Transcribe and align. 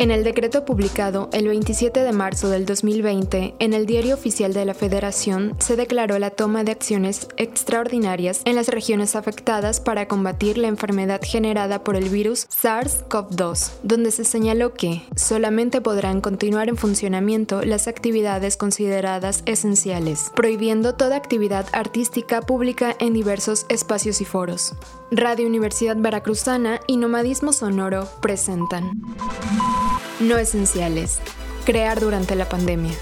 En 0.00 0.10
el 0.10 0.24
decreto 0.24 0.64
publicado 0.64 1.28
el 1.30 1.46
27 1.46 2.02
de 2.02 2.12
marzo 2.12 2.48
del 2.48 2.64
2020 2.64 3.56
en 3.58 3.74
el 3.74 3.84
Diario 3.84 4.14
Oficial 4.14 4.54
de 4.54 4.64
la 4.64 4.72
Federación 4.72 5.54
se 5.58 5.76
declaró 5.76 6.18
la 6.18 6.30
toma 6.30 6.64
de 6.64 6.72
acciones 6.72 7.28
extraordinarias 7.36 8.40
en 8.46 8.54
las 8.56 8.68
regiones 8.68 9.14
afectadas 9.14 9.78
para 9.78 10.08
combatir 10.08 10.56
la 10.56 10.68
enfermedad 10.68 11.20
generada 11.22 11.84
por 11.84 11.96
el 11.96 12.08
virus 12.08 12.48
SARS-CoV-2, 12.48 13.72
donde 13.82 14.10
se 14.10 14.24
señaló 14.24 14.72
que 14.72 15.02
solamente 15.16 15.82
podrán 15.82 16.22
continuar 16.22 16.70
en 16.70 16.78
funcionamiento 16.78 17.60
las 17.60 17.86
actividades 17.86 18.56
consideradas 18.56 19.42
esenciales, 19.44 20.30
prohibiendo 20.34 20.94
toda 20.94 21.16
actividad 21.16 21.66
artística 21.72 22.40
pública 22.40 22.96
en 23.00 23.12
diversos 23.12 23.66
espacios 23.68 24.22
y 24.22 24.24
foros. 24.24 24.72
Radio 25.10 25.46
Universidad 25.46 25.96
Veracruzana 25.98 26.80
y 26.86 26.96
Nomadismo 26.96 27.52
Sonoro 27.52 28.08
presentan. 28.22 29.02
No 30.20 30.36
esenciales. 30.36 31.18
Crear 31.64 31.98
durante 31.98 32.34
la 32.34 32.46
pandemia. 32.46 32.92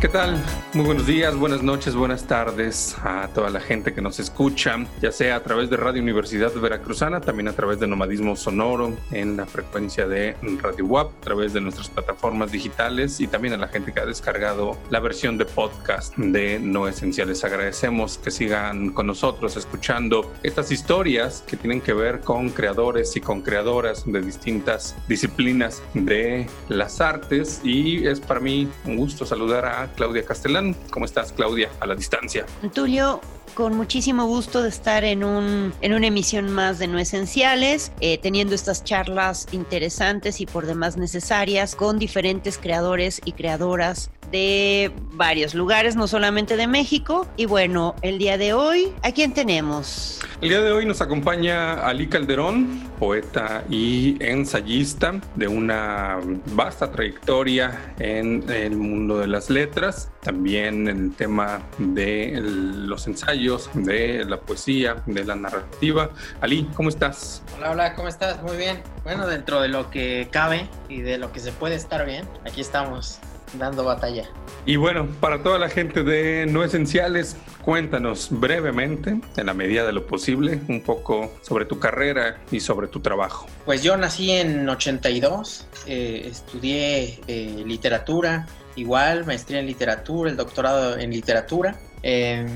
¿Qué 0.00 0.08
tal? 0.08 0.42
Muy 0.72 0.86
buenos 0.86 1.06
días, 1.06 1.36
buenas 1.36 1.62
noches, 1.62 1.94
buenas 1.94 2.26
tardes 2.26 2.96
a 3.04 3.28
toda 3.34 3.50
la 3.50 3.60
gente 3.60 3.92
que 3.92 4.00
nos 4.00 4.18
escucha, 4.18 4.78
ya 5.02 5.12
sea 5.12 5.36
a 5.36 5.42
través 5.42 5.68
de 5.68 5.76
Radio 5.76 6.00
Universidad 6.00 6.54
Veracruzana, 6.54 7.20
también 7.20 7.48
a 7.48 7.52
través 7.52 7.80
de 7.80 7.86
Nomadismo 7.86 8.34
Sonoro, 8.34 8.96
en 9.10 9.36
la 9.36 9.44
frecuencia 9.44 10.08
de 10.08 10.36
Radio 10.62 10.86
WAP, 10.86 11.12
a 11.18 11.20
través 11.20 11.52
de 11.52 11.60
nuestras 11.60 11.90
plataformas 11.90 12.50
digitales 12.50 13.20
y 13.20 13.26
también 13.26 13.52
a 13.52 13.58
la 13.58 13.68
gente 13.68 13.92
que 13.92 14.00
ha 14.00 14.06
descargado 14.06 14.78
la 14.88 15.00
versión 15.00 15.36
de 15.36 15.44
podcast 15.44 16.16
de 16.16 16.58
No 16.58 16.88
Esenciales. 16.88 17.44
Agradecemos 17.44 18.16
que 18.16 18.30
sigan 18.30 18.92
con 18.92 19.06
nosotros 19.06 19.58
escuchando 19.58 20.32
estas 20.42 20.72
historias 20.72 21.44
que 21.46 21.58
tienen 21.58 21.82
que 21.82 21.92
ver 21.92 22.20
con 22.20 22.48
creadores 22.48 23.14
y 23.16 23.20
con 23.20 23.42
creadoras 23.42 24.04
de 24.06 24.22
distintas 24.22 24.96
disciplinas 25.08 25.82
de 25.92 26.46
las 26.70 27.02
artes 27.02 27.60
y 27.64 28.06
es 28.06 28.18
para 28.18 28.40
mí 28.40 28.66
un 28.86 28.96
gusto 28.96 29.26
saludar 29.26 29.66
a 29.66 29.89
Claudia 29.96 30.24
Castellán. 30.24 30.74
¿Cómo 30.90 31.04
estás, 31.04 31.32
Claudia, 31.32 31.70
a 31.80 31.86
la 31.86 31.94
distancia? 31.94 32.46
Tulio, 32.74 33.20
con 33.54 33.76
muchísimo 33.76 34.26
gusto 34.26 34.62
de 34.62 34.68
estar 34.68 35.04
en, 35.04 35.24
un, 35.24 35.72
en 35.80 35.94
una 35.94 36.06
emisión 36.06 36.50
más 36.50 36.78
de 36.78 36.86
No 36.86 36.98
Esenciales, 36.98 37.92
eh, 38.00 38.18
teniendo 38.18 38.54
estas 38.54 38.84
charlas 38.84 39.46
interesantes 39.52 40.40
y 40.40 40.46
por 40.46 40.66
demás 40.66 40.96
necesarias 40.96 41.74
con 41.74 41.98
diferentes 41.98 42.58
creadores 42.58 43.20
y 43.24 43.32
creadoras 43.32 44.10
de 44.30 44.92
varios 45.12 45.54
lugares, 45.54 45.96
no 45.96 46.06
solamente 46.06 46.56
de 46.56 46.66
México. 46.66 47.26
Y 47.36 47.46
bueno, 47.46 47.94
el 48.02 48.18
día 48.18 48.38
de 48.38 48.52
hoy, 48.52 48.92
¿a 49.02 49.12
quién 49.12 49.32
tenemos? 49.34 50.20
El 50.40 50.50
día 50.50 50.60
de 50.60 50.72
hoy 50.72 50.86
nos 50.86 51.00
acompaña 51.00 51.86
Ali 51.86 52.06
Calderón, 52.06 52.88
poeta 52.98 53.64
y 53.68 54.16
ensayista 54.20 55.20
de 55.34 55.48
una 55.48 56.18
vasta 56.54 56.90
trayectoria 56.90 57.94
en 57.98 58.44
el 58.48 58.76
mundo 58.76 59.18
de 59.18 59.26
las 59.26 59.50
letras, 59.50 60.10
también 60.22 60.88
el 60.88 61.12
tema 61.14 61.60
de 61.78 62.40
los 62.40 63.06
ensayos, 63.06 63.30
de 63.40 64.24
la 64.26 64.38
poesía, 64.38 65.02
de 65.06 65.24
la 65.24 65.34
narrativa. 65.34 66.10
Ali, 66.42 66.68
¿cómo 66.74 66.90
estás? 66.90 67.42
Hola, 67.56 67.70
hola, 67.70 67.94
¿cómo 67.94 68.08
estás? 68.08 68.42
Muy 68.42 68.56
bien. 68.56 68.82
Bueno, 69.02 69.26
dentro 69.26 69.62
de 69.62 69.68
lo 69.68 69.90
que 69.90 70.28
cabe 70.30 70.68
y 70.90 71.00
de 71.00 71.16
lo 71.16 71.32
que 71.32 71.40
se 71.40 71.50
puede 71.50 71.74
estar 71.74 72.04
bien, 72.04 72.28
aquí 72.44 72.60
estamos 72.60 73.18
dando 73.54 73.84
batalla. 73.84 74.24
Y 74.66 74.76
bueno, 74.76 75.08
para 75.20 75.42
toda 75.42 75.58
la 75.58 75.70
gente 75.70 76.02
de 76.02 76.46
No 76.46 76.62
Esenciales, 76.62 77.34
cuéntanos 77.62 78.28
brevemente, 78.30 79.18
en 79.36 79.46
la 79.46 79.54
medida 79.54 79.86
de 79.86 79.92
lo 79.92 80.06
posible, 80.06 80.60
un 80.68 80.82
poco 80.82 81.32
sobre 81.40 81.64
tu 81.64 81.78
carrera 81.78 82.38
y 82.50 82.60
sobre 82.60 82.88
tu 82.88 83.00
trabajo. 83.00 83.46
Pues 83.64 83.82
yo 83.82 83.96
nací 83.96 84.32
en 84.32 84.68
82, 84.68 85.66
eh, 85.86 86.28
estudié 86.30 87.20
eh, 87.26 87.62
literatura, 87.66 88.46
igual, 88.76 89.24
maestría 89.24 89.60
en 89.60 89.66
literatura, 89.66 90.30
el 90.30 90.36
doctorado 90.36 90.98
en 90.98 91.10
literatura. 91.10 91.74
Eh, 92.02 92.46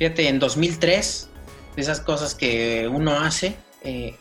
fíjate, 0.00 0.28
en 0.28 0.38
2003, 0.38 1.28
de 1.76 1.82
esas 1.82 2.00
cosas 2.00 2.34
que 2.34 2.88
uno 2.88 3.20
hace, 3.20 3.54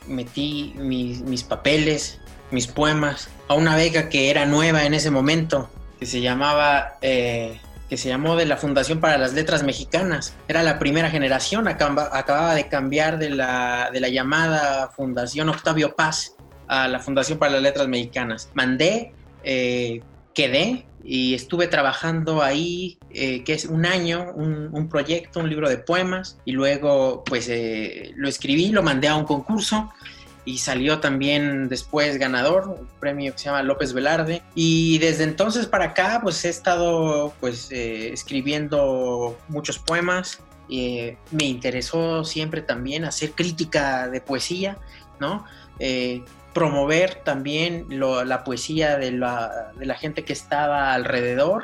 metí 0.08 0.74
mis, 0.76 1.44
papeles, 1.44 2.20
mis 2.52 2.68
poemas, 2.68 3.30
a 3.48 3.54
una 3.54 3.78
beca 3.78 4.10
que 4.10 4.30
era 4.30 4.46
nueva 4.46 4.84
en 4.84 4.94
ese 4.94 5.10
momento, 5.10 5.70
que 5.98 6.06
se 6.06 6.20
llamaba, 6.20 6.98
eh, 7.02 7.62
que 7.90 7.96
se 7.96 8.10
llamó 8.10 8.36
de 8.36 8.46
la 8.46 8.58
Fundación 8.58 9.00
para 9.00 9.18
las 9.18 9.32
Letras 9.32 9.64
Mexicanas. 9.64 10.36
Era 10.50 10.64
la 10.64 10.80
primera 10.80 11.10
generación, 11.10 11.70
acababa 11.70 12.56
de 12.56 12.68
cambiar 12.68 13.18
de 13.18 13.30
la, 13.30 13.90
de 13.94 14.02
la 14.02 14.10
llamada 14.10 14.90
Fundación 14.90 15.48
Octavio 15.48 15.96
Paz 15.96 16.36
a 16.68 16.90
la 16.90 17.00
Fundación 17.00 17.40
para 17.40 17.54
las 17.54 17.62
Letras 17.62 17.88
Mexicanas. 17.88 18.50
Mandé, 18.54 19.14
eh, 19.46 20.02
quedé 20.42 20.86
y 21.04 21.34
estuve 21.34 21.68
trabajando 21.68 22.42
ahí, 22.42 22.98
eh, 23.10 23.44
que 23.44 23.54
es 23.54 23.66
un 23.66 23.86
año, 23.86 24.32
un, 24.36 24.70
un, 24.72 24.90
proyecto, 24.90 25.40
un 25.40 25.50
libro 25.50 25.70
de 25.70 25.78
poemas, 25.78 26.38
y 26.46 26.52
luego 26.52 27.24
pues 27.26 27.50
lo 28.16 28.28
escribí, 28.28 28.70
lo 28.70 28.84
mandé 28.84 29.08
a 29.08 29.16
un 29.16 29.26
concurso 29.26 29.90
y 30.50 30.58
salió 30.58 31.00
también 31.00 31.70
después 31.70 32.18
ganador, 32.18 32.68
un 32.68 32.88
premio 33.00 33.34
que 33.34 33.38
se 33.38 33.46
llama 33.46 33.62
López 33.62 33.94
Velarde. 33.94 34.42
Y 34.56 34.98
desde 34.98 35.24
entonces 35.24 35.68
para 35.68 35.86
acá, 35.86 36.20
pues 36.24 36.44
he 36.44 36.50
estado 36.50 37.34
pues 37.40 37.72
eh, 37.72 38.12
escribiendo 38.12 39.38
muchos 39.48 39.78
poemas. 39.78 40.40
Eh, 40.72 41.18
me 41.32 41.46
interesó 41.46 42.24
siempre 42.24 42.62
también 42.62 43.06
hacer 43.06 43.32
crítica 43.32 44.08
de 44.08 44.22
poesía, 44.22 44.78
¿no? 45.20 45.46
Eh, 45.80 46.24
promover 46.54 47.16
también 47.24 47.86
la 47.90 48.44
poesía 48.44 48.98
de 48.98 49.12
la, 49.12 49.72
gente 50.00 50.24
que 50.24 50.34
estaba 50.34 50.94
alrededor. 50.94 51.64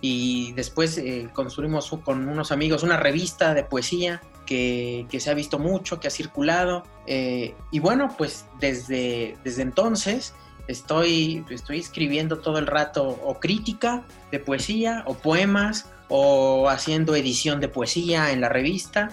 Y 0.00 0.52
después 0.52 1.00
construimos 1.32 1.88
con 2.02 2.28
unos 2.28 2.50
amigos 2.50 2.82
una 2.82 2.96
revista 2.96 3.54
de 3.54 3.62
poesía 3.62 4.20
que, 4.46 5.18
se 5.20 5.30
ha 5.30 5.34
visto 5.34 5.58
mucho, 5.58 6.00
que 6.00 6.08
ha 6.08 6.10
circulado. 6.10 6.84
Eh, 7.06 7.54
y 7.70 7.78
bueno, 7.78 8.14
pues 8.16 8.46
desde, 8.60 9.36
desde 9.44 9.62
entonces 9.62 10.34
estoy, 10.68 11.44
estoy 11.50 11.78
escribiendo 11.78 12.38
todo 12.38 12.58
el 12.58 12.66
rato 12.66 13.06
o 13.06 13.40
crítica 13.40 14.04
de 14.30 14.38
poesía 14.38 15.04
o 15.06 15.14
poemas 15.14 15.90
o 16.08 16.68
haciendo 16.68 17.14
edición 17.16 17.60
de 17.60 17.68
poesía 17.68 18.32
en 18.32 18.40
la 18.40 18.48
revista. 18.48 19.10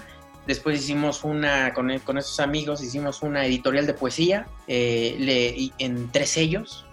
Después 0.49 0.79
hicimos 0.79 1.23
una, 1.23 1.75
con, 1.75 1.95
con 1.99 2.17
estos 2.17 2.39
amigos, 2.39 2.81
hicimos 2.81 3.21
una 3.21 3.45
editorial 3.45 3.85
de 3.85 3.93
poesía 3.93 4.47
eh, 4.67 5.69
en 5.77 6.11
tres 6.11 6.31
sellos. 6.31 6.87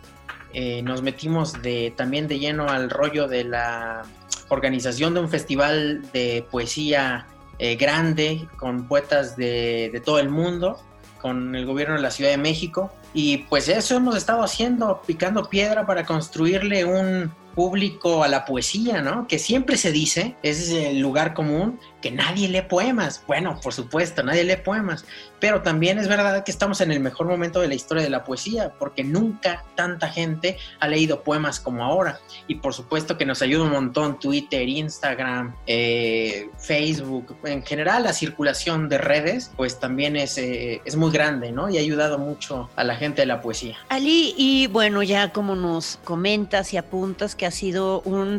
Eh, 0.53 0.83
nos 0.83 1.00
metimos 1.00 1.62
de, 1.62 1.95
también 1.97 2.28
de 2.28 2.39
lleno 2.39 2.69
al 2.69 2.91
rollo 2.91 3.27
de 3.28 3.45
la 3.45 4.03
organización 4.50 5.15
de 5.15 5.21
un 5.21 5.31
festival 5.31 6.03
de 6.12 6.45
poesía 6.50 7.28
eh, 7.59 7.77
grande 7.77 8.47
con 8.59 8.87
poetas 8.89 9.39
de, 9.39 9.89
de, 9.91 10.00
todo 10.00 10.19
el 10.19 10.28
mundo, 10.28 10.78
con 11.22 11.55
el 11.55 11.65
gobierno 11.65 11.95
de 11.95 12.03
la 12.03 12.11
Ciudad 12.11 12.33
de 12.33 12.37
México. 12.37 12.93
Y 13.15 13.39
pues 13.49 13.71
eso 13.71 13.97
hemos 13.97 14.19
estado 14.19 14.43
haciendo, 14.43 15.00
picando 15.06 15.49
piedra 15.49 15.87
para 15.87 16.05
construirle 16.05 16.84
un 16.84 17.33
público 17.56 18.22
a 18.22 18.28
la 18.28 18.44
poesía, 18.44 19.00
¿no? 19.00 19.27
Que 19.27 19.39
siempre 19.39 19.78
se 19.78 19.91
dice, 19.91 20.37
ese 20.43 20.62
es 20.62 20.91
el 20.91 21.00
lugar 21.00 21.33
común, 21.33 21.81
que 22.03 22.11
nadie 22.11 22.49
lee 22.49 22.62
poemas. 22.69 23.25
Bueno, 23.27 23.59
por 23.62 23.72
supuesto, 23.72 24.22
nadie 24.22 24.44
lee 24.44 24.59
poemas, 24.62 25.06
pero 25.41 25.62
también 25.62 25.99
es 25.99 26.06
verdad 26.06 26.45
que 26.45 26.50
estamos 26.50 26.81
en 26.83 26.93
el 26.93 27.01
mejor 27.01 27.27
momento 27.27 27.60
de 27.60 27.69
la 27.69 27.75
historia 27.75 28.03
de 28.03 28.10
la 28.10 28.25
poesía, 28.25 28.75
porque 28.78 29.03
nunca 29.03 29.65
tanta 29.75 30.09
gente 30.09 30.59
ha 30.81 30.86
leído 30.86 31.22
poemas 31.22 31.59
como 31.59 31.83
ahora. 31.83 32.21
Y 32.47 32.57
por 32.57 32.75
supuesto 32.75 33.16
que 33.16 33.25
nos 33.25 33.41
ayuda 33.41 33.65
un 33.65 33.71
montón 33.71 34.21
Twitter, 34.21 34.69
Instagram, 34.69 35.57
eh, 35.66 36.51
Facebook, 36.59 37.36
en 37.45 37.65
general 37.65 38.04
la 38.04 38.13
circulación 38.13 38.91
de 38.91 38.98
redes, 38.98 39.51
pues 39.57 39.81
también 39.81 40.16
es, 40.16 40.36
eh, 40.36 40.83
es 40.84 40.95
muy 40.97 41.10
grande, 41.10 41.53
¿no? 41.53 41.71
Y 41.71 41.78
ha 41.78 41.81
ayudado 41.81 42.19
mucho 42.19 42.69
a 42.77 42.84
la 42.84 42.97
gente 42.97 43.22
de 43.22 43.27
la 43.27 43.41
poesía. 43.41 43.78
Ali, 43.89 44.34
y 44.36 44.66
bueno, 44.66 45.03
ya 45.03 45.33
como 45.33 45.57
nos 45.57 45.98
comentas 46.04 46.75
y 46.75 46.77
apuntas 46.77 47.34
que 47.34 47.46
ha 47.47 47.51
sido 47.51 48.03
un 48.03 48.39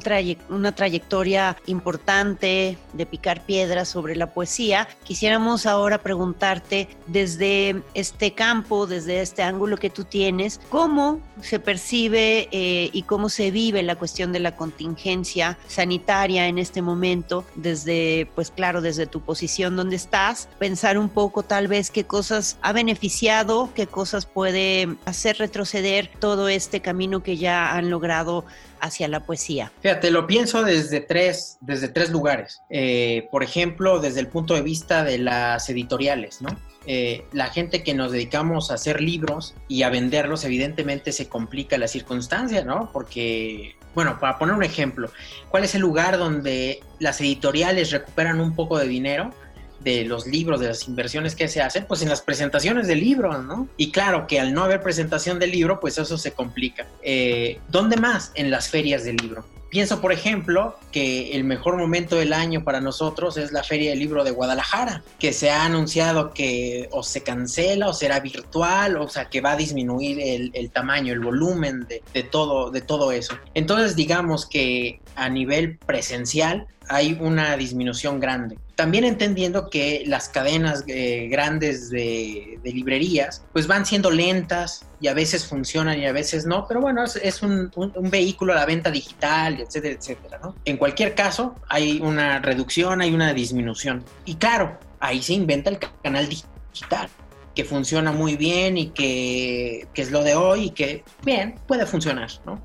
una 0.50 0.72
trayectoria 0.74 1.58
importante 1.66 2.78
de 2.94 3.06
picar 3.06 3.46
piedras 3.46 3.90
sobre 3.90 4.16
la 4.16 4.34
poesía. 4.34 4.88
Quisiéramos 5.04 5.66
ahora 5.66 5.98
preguntarte 6.00 6.88
desde 7.08 7.82
este 7.94 8.34
campo, 8.34 8.88
desde 8.88 9.22
este 9.22 9.44
ángulo 9.44 9.78
que 9.78 9.90
tú 9.90 10.04
tienes, 10.04 10.60
cómo 10.70 11.20
se 11.42 11.60
percibe 11.60 12.48
eh, 12.52 12.90
y 12.92 13.04
cómo 13.04 13.30
se 13.30 13.52
vive 13.52 13.84
la 13.84 13.96
cuestión 13.96 14.32
de 14.32 14.40
la 14.40 14.56
contingencia 14.56 15.58
sanitaria 15.68 16.48
en 16.48 16.58
este 16.58 16.82
momento, 16.82 17.46
desde, 17.56 18.30
pues 18.36 18.52
claro, 18.52 18.82
desde 18.82 19.08
tu 19.08 19.22
posición 19.22 19.76
donde 19.76 19.96
estás, 19.96 20.48
pensar 20.60 20.98
un 20.98 21.10
poco 21.10 21.44
tal 21.44 21.68
vez 21.68 21.92
qué 21.92 22.06
cosas 22.06 22.58
ha 22.62 22.74
beneficiado, 22.74 23.70
qué 23.74 23.88
cosas 23.88 24.26
puede 24.26 24.98
hacer 25.06 25.38
retroceder 25.38 26.10
todo 26.20 26.48
este 26.48 26.82
camino 26.82 27.24
que 27.24 27.38
ya 27.38 27.74
han 27.76 27.90
logrado 27.90 28.46
hacia 28.82 29.08
la 29.08 29.22
poesía? 29.22 29.72
Fíjate, 29.82 30.12
lo 30.12 30.28
pienso 30.28 30.64
desde 30.64 31.00
tres, 31.00 31.58
desde 31.62 31.88
tres 31.88 32.10
lugares. 32.10 32.62
Eh, 32.70 33.28
por 33.32 33.44
ejemplo, 33.44 34.00
desde 34.00 34.20
el 34.20 34.28
punto 34.28 34.54
de 34.54 34.62
vista 34.62 35.04
de 35.04 35.18
las 35.18 35.70
editoriales, 35.70 36.42
¿no? 36.42 36.50
Eh, 36.90 37.26
la 37.34 37.48
gente 37.48 37.84
que 37.84 37.94
nos 37.94 38.14
dedicamos 38.14 38.72
a 38.72 38.76
hacer 38.76 39.02
libros 39.02 39.56
y 39.68 39.84
a 39.84 39.90
venderlos, 39.90 40.46
evidentemente 40.46 41.12
se 41.12 41.28
complica 41.28 41.78
la 41.78 41.90
circunstancia, 41.90 42.64
¿no? 42.64 42.90
Porque, 42.94 43.76
bueno, 43.94 44.18
para 44.22 44.40
poner 44.40 44.56
un 44.56 44.64
ejemplo, 44.64 45.12
¿cuál 45.50 45.66
es 45.66 45.76
el 45.76 45.82
lugar 45.82 46.18
donde 46.18 46.80
las 47.00 47.20
editoriales 47.20 47.92
recuperan 47.92 48.40
un 48.40 48.56
poco 48.56 48.78
de 48.78 48.88
dinero? 48.88 49.34
De 49.80 50.06
los 50.06 50.28
libros, 50.28 50.60
de 50.60 50.68
las 50.68 50.88
inversiones 50.88 51.36
que 51.36 51.48
se 51.48 51.62
hacen, 51.62 51.86
pues 51.88 52.02
en 52.02 52.10
las 52.10 52.22
presentaciones 52.22 52.88
de 52.88 52.96
libros, 52.96 53.44
¿no? 53.44 53.68
Y 53.78 53.92
claro 53.92 54.28
que 54.28 54.40
al 54.40 54.54
no 54.54 54.64
haber 54.64 54.82
presentación 54.82 55.40
del 55.40 55.52
libro, 55.52 55.80
pues 55.80 55.98
eso 55.98 56.18
se 56.18 56.32
complica. 56.32 56.86
Eh, 57.02 57.60
¿Dónde 57.70 57.98
más? 57.98 58.32
En 58.36 58.52
las 58.52 58.70
ferias 58.70 59.04
del 59.04 59.18
libro. 59.18 59.46
Pienso, 59.70 60.00
por 60.00 60.14
ejemplo, 60.14 60.78
que 60.94 61.36
el 61.36 61.44
mejor 61.44 61.76
momento 61.76 62.16
del 62.16 62.32
año 62.32 62.64
para 62.64 62.80
nosotros 62.80 63.36
es 63.36 63.52
la 63.52 63.64
Feria 63.64 63.90
del 63.90 64.00
Libro 64.00 64.24
de 64.24 64.32
Guadalajara, 64.32 65.04
que 65.20 65.34
se 65.34 65.50
ha 65.50 65.66
anunciado 65.66 66.34
que 66.34 66.88
o 66.92 67.04
se 67.04 67.22
cancela 67.22 67.90
o 67.90 67.94
será 67.94 68.22
virtual, 68.22 68.96
o 68.96 69.10
sea, 69.10 69.26
que 69.26 69.42
va 69.42 69.52
a 69.52 69.58
disminuir 69.58 70.20
el, 70.54 70.72
tamaño, 70.72 71.12
el 71.12 71.20
volumen 71.20 71.86
de, 71.88 72.24
todo, 72.24 72.72
de 72.72 72.80
todo 72.80 73.12
eso. 73.12 73.38
Entonces, 73.56 73.98
digamos 73.98 74.46
que 74.46 75.02
a 75.16 75.28
nivel 75.28 75.78
presencial 75.78 76.68
hay 76.88 77.18
una 77.20 77.58
disminución 77.58 78.22
grande. 78.22 78.58
También 78.78 79.06
entendiendo 79.06 79.72
que 79.72 80.04
las 80.06 80.30
cadenas 80.30 80.84
eh, 80.86 81.30
grandes 81.32 81.90
de, 81.90 82.60
librerías 82.64 83.44
pues 83.52 83.66
van 83.66 83.88
siendo 83.88 84.12
lentas 84.12 84.86
y 85.02 85.08
a 85.08 85.16
veces 85.16 85.48
funcionan 85.48 85.98
y 85.98 86.06
a 86.06 86.12
veces 86.12 86.46
no, 86.46 86.68
pero 86.68 86.80
bueno, 86.80 87.04
es, 87.04 87.42
un, 87.42 87.72
vehículo 88.12 88.54
a 88.54 88.58
la 88.58 88.68
venta 88.68 88.92
digital, 88.92 89.60
etcétera, 89.60 89.96
etcétera. 89.96 90.40
En 90.64 90.78
cualquier 90.78 91.16
caso, 91.16 91.56
hay 91.68 92.00
una 92.04 92.38
reducción, 92.38 93.02
hay 93.02 93.16
una 93.16 93.34
disminución. 93.34 94.06
Y 94.26 94.36
claro, 94.36 94.78
ahí 95.00 95.24
se 95.24 95.34
inventa 95.34 95.72
el 95.72 95.80
canal 96.04 96.30
digital 96.30 97.10
que 97.56 97.66
funciona 97.66 98.12
muy 98.12 98.36
bien 98.36 98.78
y 98.78 98.90
que, 98.90 99.88
que 99.96 100.04
es 100.04 100.12
lo 100.12 100.24
de 100.24 100.36
hoy 100.36 100.66
y 100.66 100.70
que, 100.70 101.04
bien, 101.26 101.56
puede 101.66 101.88
funcionar, 101.88 102.30
¿no? 102.46 102.62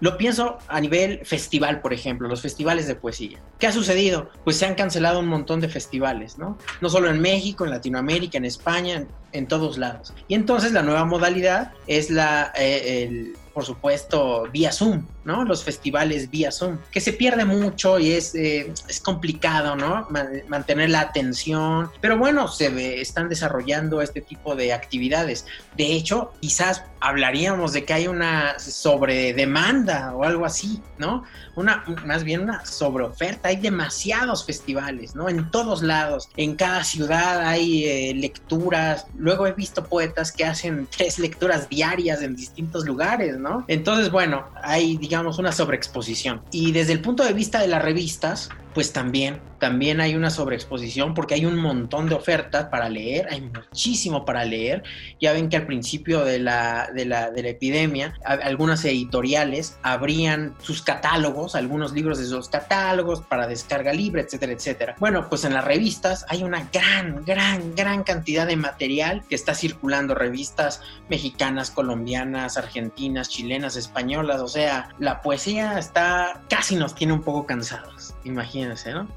Lo 0.00 0.16
pienso 0.16 0.58
a 0.66 0.80
nivel 0.80 1.24
festival, 1.26 1.82
por 1.82 1.92
ejemplo, 1.92 2.26
los 2.26 2.40
festivales 2.40 2.86
de 2.86 2.94
poesía. 2.94 3.38
¿Qué 3.58 3.66
ha 3.66 3.72
sucedido? 3.72 4.30
Pues 4.44 4.56
se 4.56 4.64
han 4.64 4.74
cancelado 4.74 5.20
un 5.20 5.26
montón 5.26 5.60
de 5.60 5.68
festivales, 5.68 6.38
¿no? 6.38 6.56
No 6.80 6.88
solo 6.88 7.10
en 7.10 7.20
México, 7.20 7.64
en 7.66 7.70
Latinoamérica, 7.70 8.38
en 8.38 8.46
España, 8.46 9.06
en, 9.32 9.46
todos 9.46 9.78
lados. 9.78 10.12
Y 10.28 10.34
entonces 10.34 10.72
la 10.72 10.82
nueva 10.82 11.04
modalidad 11.04 11.72
es 11.86 12.10
la, 12.10 12.52
eh, 12.56 13.32
por 13.52 13.64
supuesto, 13.64 14.48
vía 14.52 14.72
Zoom, 14.72 15.06
¿no? 15.24 15.44
Los 15.44 15.64
festivales 15.64 16.30
vía 16.30 16.52
Zoom, 16.52 16.78
que 16.90 17.00
se 17.00 17.12
pierde 17.12 17.44
mucho 17.44 17.98
y 17.98 18.12
es, 18.12 18.34
eh, 18.34 18.72
es 18.88 19.00
complicado, 19.00 19.76
¿no? 19.76 20.08
mantener 20.48 20.90
la 20.90 21.00
atención, 21.00 21.90
pero 22.00 22.16
bueno, 22.16 22.48
se 22.48 23.00
están 23.00 23.28
desarrollando 23.28 24.02
este 24.02 24.20
tipo 24.20 24.54
de 24.54 24.72
actividades. 24.72 25.46
De 25.76 25.92
hecho, 25.92 26.32
quizás 26.40 26.84
hablaríamos 27.00 27.72
de 27.72 27.84
que 27.84 27.94
hay 27.94 28.06
una 28.06 28.58
sobredemanda 28.58 30.14
o 30.14 30.24
algo 30.24 30.44
así, 30.44 30.80
¿no? 30.98 31.24
Una, 31.56 31.84
más 32.04 32.24
bien 32.24 32.42
una 32.42 32.64
sobreoferta. 32.64 33.48
Hay 33.48 33.56
demasiados 33.56 34.44
festivales, 34.44 35.14
¿no? 35.14 35.28
En 35.28 35.50
todos 35.50 35.82
lados, 35.82 36.28
en 36.36 36.54
cada 36.56 36.84
ciudad 36.84 37.40
hay 37.40 37.84
eh, 37.84 38.14
lecturas. 38.14 39.06
Luego 39.20 39.46
he 39.46 39.52
visto 39.52 39.84
poetas 39.84 40.32
que 40.32 40.44
hacen 40.44 40.88
tres 40.96 41.18
lecturas 41.18 41.68
diarias 41.68 42.22
en 42.22 42.34
distintos 42.34 42.86
lugares, 42.86 43.38
¿no? 43.38 43.64
Entonces, 43.68 44.10
bueno, 44.10 44.46
hay, 44.62 44.96
digamos, 44.96 45.38
una 45.38 45.52
sobreexposición. 45.52 46.40
Y 46.50 46.72
desde 46.72 46.92
el 46.92 47.02
punto 47.02 47.22
de 47.22 47.34
vista 47.34 47.60
de 47.60 47.68
las 47.68 47.82
revistas, 47.82 48.48
pues 48.74 48.92
también, 48.92 49.40
también 49.58 50.00
hay 50.00 50.14
una 50.14 50.30
sobreexposición 50.30 51.14
porque 51.14 51.34
hay 51.34 51.44
un 51.44 51.56
montón 51.56 52.08
de 52.08 52.14
ofertas 52.14 52.66
para 52.66 52.88
leer, 52.88 53.26
hay 53.30 53.40
muchísimo 53.40 54.24
para 54.24 54.44
leer. 54.44 54.82
Ya 55.20 55.32
ven 55.32 55.48
que 55.48 55.56
al 55.56 55.66
principio 55.66 56.24
de 56.24 56.38
la, 56.38 56.88
de 56.94 57.04
la, 57.04 57.30
de 57.30 57.42
la 57.42 57.48
epidemia, 57.48 58.14
algunas 58.24 58.84
editoriales 58.84 59.76
abrían 59.82 60.54
sus 60.60 60.82
catálogos, 60.82 61.54
algunos 61.54 61.92
libros 61.92 62.18
de 62.18 62.24
esos 62.24 62.48
catálogos 62.48 63.22
para 63.22 63.46
descarga 63.46 63.92
libre, 63.92 64.22
etcétera, 64.22 64.52
etcétera. 64.52 64.96
Bueno, 65.00 65.28
pues 65.28 65.44
en 65.44 65.54
las 65.54 65.64
revistas 65.64 66.24
hay 66.28 66.42
una 66.42 66.68
gran, 66.72 67.24
gran, 67.24 67.74
gran 67.74 68.04
cantidad 68.04 68.46
de 68.46 68.56
material 68.56 69.22
que 69.28 69.34
está 69.34 69.54
circulando, 69.54 70.14
revistas 70.14 70.80
mexicanas, 71.08 71.70
colombianas, 71.70 72.56
argentinas, 72.56 73.28
chilenas, 73.28 73.76
españolas, 73.76 74.40
o 74.40 74.48
sea, 74.48 74.90
la 74.98 75.22
poesía 75.22 75.78
está, 75.78 76.42
casi 76.48 76.76
nos 76.76 76.94
tiene 76.94 77.12
un 77.12 77.22
poco 77.22 77.46
cansados, 77.46 78.14
imagínense 78.24 78.59